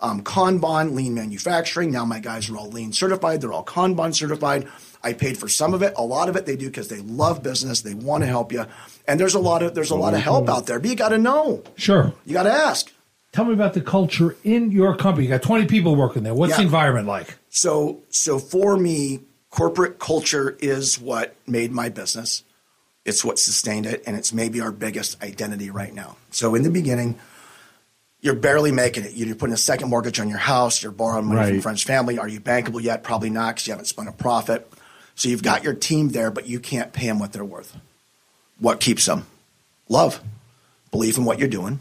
[0.00, 1.90] um, Kanban, lean manufacturing.
[1.90, 3.40] Now my guys are all lean certified.
[3.40, 4.68] They're all Kanban certified.
[5.02, 5.94] I paid for some of it.
[5.96, 7.80] A lot of it they do because they love business.
[7.82, 8.66] They want to help you.
[9.08, 11.10] And there's a lot of there's a lot of help out there, but you got
[11.10, 11.62] to know.
[11.76, 12.12] sure.
[12.24, 12.92] You got to ask.
[13.32, 15.26] Tell me about the culture in your company.
[15.26, 16.34] You got 20 people working there.
[16.34, 17.38] What's the environment like?
[17.48, 19.20] So, so for me,
[19.50, 22.42] corporate culture is what made my business.
[23.04, 26.16] It's what sustained it, and it's maybe our biggest identity right now.
[26.32, 27.18] So, in the beginning,
[28.22, 29.12] you're barely making it.
[29.12, 30.82] You're putting a second mortgage on your house.
[30.82, 31.62] You're borrowing money from Right.
[31.62, 32.18] friends, family.
[32.18, 33.02] Are you bankable yet?
[33.02, 34.70] Probably not, because you haven't spun a profit.
[35.14, 37.76] So you've got your team there, but you can't pay them what they're worth.
[38.58, 39.26] What keeps them?
[39.88, 40.20] Love.
[40.90, 41.78] belief in what you're doing,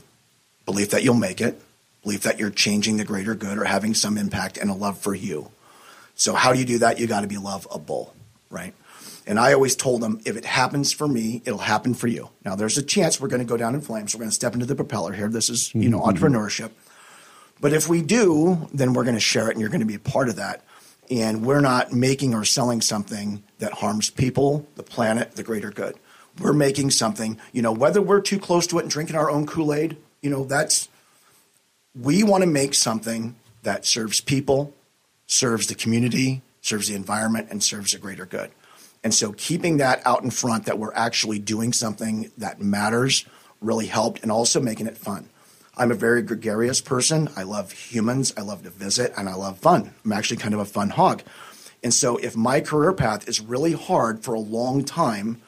[0.68, 1.60] belief that you'll make it,
[2.04, 5.16] belief that you're changing the greater good or having some impact, and a love for
[5.16, 5.50] you.
[6.16, 7.00] So, how do you do that?
[7.00, 8.14] You got to be lovable,
[8.52, 8.76] right?
[9.30, 12.32] And I always told them, if it happens for me, it'll happen for you.
[12.44, 14.16] Now, there's a chance we're going to go down in flames.
[14.16, 15.30] We're going to step into the propeller here.
[15.30, 16.18] This is, you know, mm-hmm.
[16.18, 16.72] entrepreneurship.
[17.62, 19.94] But if we do, then we're going to share it and you're going to be
[19.94, 20.66] a part of that.
[21.12, 25.96] And we're not making or selling something that harms people, the planet, the greater good.
[26.40, 29.46] We're making something, you know, whether we're too close to it and drinking our own
[29.46, 30.90] Kool Aid, you know, that's,
[31.94, 34.74] we want to make something that serves people,
[35.28, 38.50] serves the community, serves the environment, and serves the greater good.
[39.04, 43.26] And so keeping that out in front that we're actually doing something that matters
[43.62, 45.30] really helped and also making it fun.
[45.78, 47.30] I'm a very gregarious person.
[47.38, 48.34] I love humans.
[48.36, 49.94] I love to visit and I love fun.
[50.04, 51.24] I'm actually kind of a fun hog.
[51.82, 55.42] And so if my career path is really hard for a long time,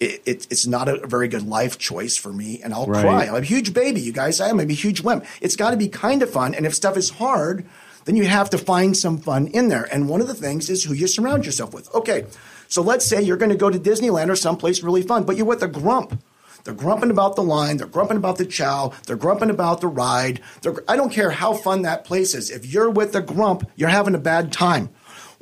[0.00, 3.02] it, it, it's not a very good life choice for me, and I'll right.
[3.02, 3.26] cry.
[3.26, 4.40] I'm a huge baby, you guys.
[4.40, 5.24] I am a huge wimp.
[5.40, 7.64] It's got to be kind of fun, and if stuff is hard,
[8.04, 9.84] then you have to find some fun in there.
[9.92, 11.92] And one of the things is who you surround yourself with.
[11.94, 12.26] Okay,
[12.74, 15.46] so let's say you're going to go to Disneyland or someplace really fun, but you're
[15.46, 16.20] with a grump.
[16.64, 17.76] They're grumping about the line.
[17.76, 18.92] They're grumping about the chow.
[19.06, 20.40] They're grumping about the ride.
[20.60, 22.50] They're, I don't care how fun that place is.
[22.50, 24.90] If you're with a grump, you're having a bad time.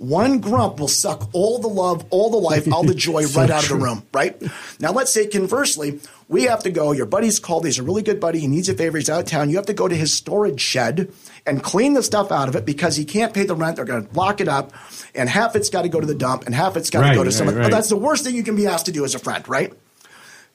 [0.02, 3.48] One grump will suck all the love, all the life, all the joy so right
[3.48, 3.76] out true.
[3.76, 4.36] of the room, right?
[4.80, 6.90] Now, let's say conversely, we have to go.
[6.90, 7.66] Your buddy's called.
[7.66, 8.40] He's a really good buddy.
[8.40, 8.98] He needs a favor.
[8.98, 9.48] He's out of town.
[9.48, 11.12] You have to go to his storage shed
[11.46, 13.76] and clean the stuff out of it because he can't pay the rent.
[13.76, 14.72] They're going to lock it up,
[15.14, 17.14] and half it's got to go to the dump, and half it's got to right,
[17.14, 17.54] go to right, someone.
[17.54, 17.70] Right.
[17.70, 19.72] But that's the worst thing you can be asked to do as a friend, right?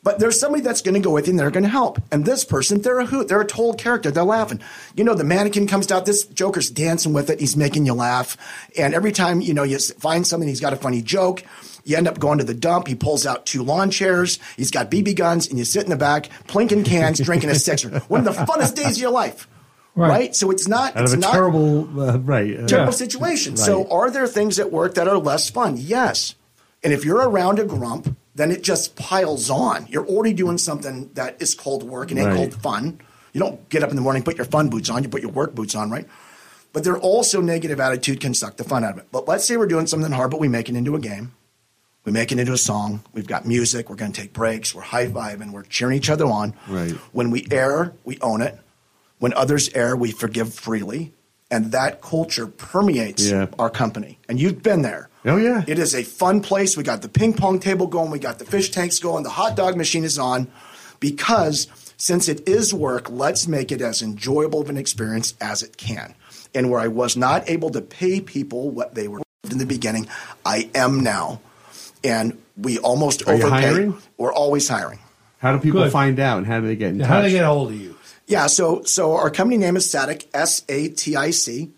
[0.04, 2.02] But there's somebody that's going to go with you and they're going to help.
[2.12, 3.28] And this person, they're a hoot.
[3.28, 4.10] They're a total character.
[4.10, 4.62] They're laughing.
[4.96, 6.06] You know, the mannequin comes out.
[6.06, 7.40] This Joker's dancing with it.
[7.40, 8.38] He's making you laugh.
[8.78, 11.44] And every time, you know, you find something, he's got a funny joke.
[11.84, 12.88] You end up going to the dump.
[12.88, 14.40] He pulls out two lawn chairs.
[14.56, 18.00] He's got BB guns and you sit in the back, plinking cans, drinking a sixer.
[18.08, 19.48] One of the funnest days of your life.
[19.96, 20.10] Right.
[20.10, 20.36] right.
[20.36, 22.98] So it's not Out it's not terrible uh, right uh, terrible yeah.
[22.98, 23.54] situation.
[23.54, 23.60] Right.
[23.60, 25.76] So are there things at work that are less fun?
[25.78, 26.36] Yes.
[26.84, 29.88] And if you're around a grump, then it just piles on.
[29.90, 32.38] You're already doing something that is called work and ain't right.
[32.38, 33.02] called fun.
[33.34, 35.32] You don't get up in the morning, put your fun boots on, you put your
[35.32, 36.08] work boots on, right?
[36.72, 39.08] But there also negative attitude can suck the fun out of it.
[39.12, 41.34] But let's say we're doing something hard, but we make it into a game.
[42.06, 43.04] We make it into a song.
[43.14, 43.90] We've got music.
[43.90, 44.74] We're going to take breaks.
[44.74, 45.52] We're high fiving.
[45.52, 46.54] We're cheering each other on.
[46.68, 46.92] Right.
[47.12, 48.58] When we err, we own it.
[49.18, 51.14] When others err, we forgive freely.
[51.50, 53.48] And that culture permeates yeah.
[53.58, 54.20] our company.
[54.28, 55.10] And you've been there.
[55.26, 55.64] Oh yeah.
[55.68, 56.76] It is a fun place.
[56.76, 59.56] We got the ping pong table going, we got the fish tanks going, the hot
[59.56, 60.48] dog machine is on
[61.00, 61.68] because
[61.98, 66.14] since it is work, let's make it as enjoyable of an experience as it can.
[66.54, 70.08] And where I was not able to pay people what they were in the beginning,
[70.46, 71.42] I am now.
[72.04, 73.92] And we almost Are overpay.
[74.18, 75.00] We're always hiring.
[75.40, 75.92] How do people Good.
[75.92, 77.08] find out and how do they get in touch?
[77.08, 77.97] How do they get a hold of you?
[78.28, 81.72] Yeah, so so our company name is SATIC, S A T I C.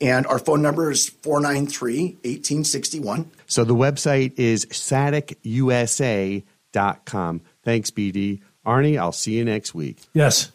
[0.00, 3.30] And our phone number is 493 1861.
[3.46, 7.40] So the website is saticusa.com.
[7.62, 8.40] Thanks, BD.
[8.66, 9.98] Arnie, I'll see you next week.
[10.12, 10.50] Yes.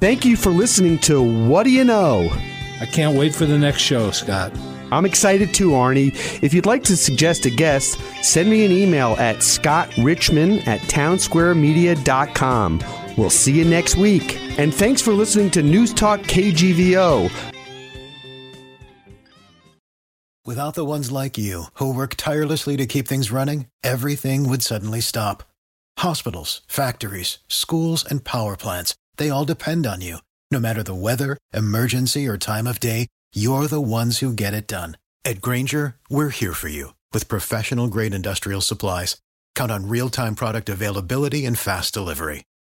[0.00, 2.30] Thank you for listening to What Do You Know?
[2.80, 4.52] I can't wait for the next show, Scott.
[4.92, 6.14] I'm excited too, Arnie.
[6.42, 12.80] If you'd like to suggest a guest, send me an email at scottrichman at townsquaremedia.com.
[13.16, 14.38] We'll see you next week.
[14.58, 17.30] And thanks for listening to News Talk KGVO.
[20.46, 25.00] Without the ones like you, who work tirelessly to keep things running, everything would suddenly
[25.00, 25.44] stop.
[25.98, 30.18] Hospitals, factories, schools, and power plants, they all depend on you.
[30.50, 34.66] No matter the weather, emergency, or time of day, you're the ones who get it
[34.66, 34.96] done.
[35.24, 39.18] At Grainger, we're here for you with professional grade industrial supplies.
[39.54, 42.42] Count on real time product availability and fast delivery.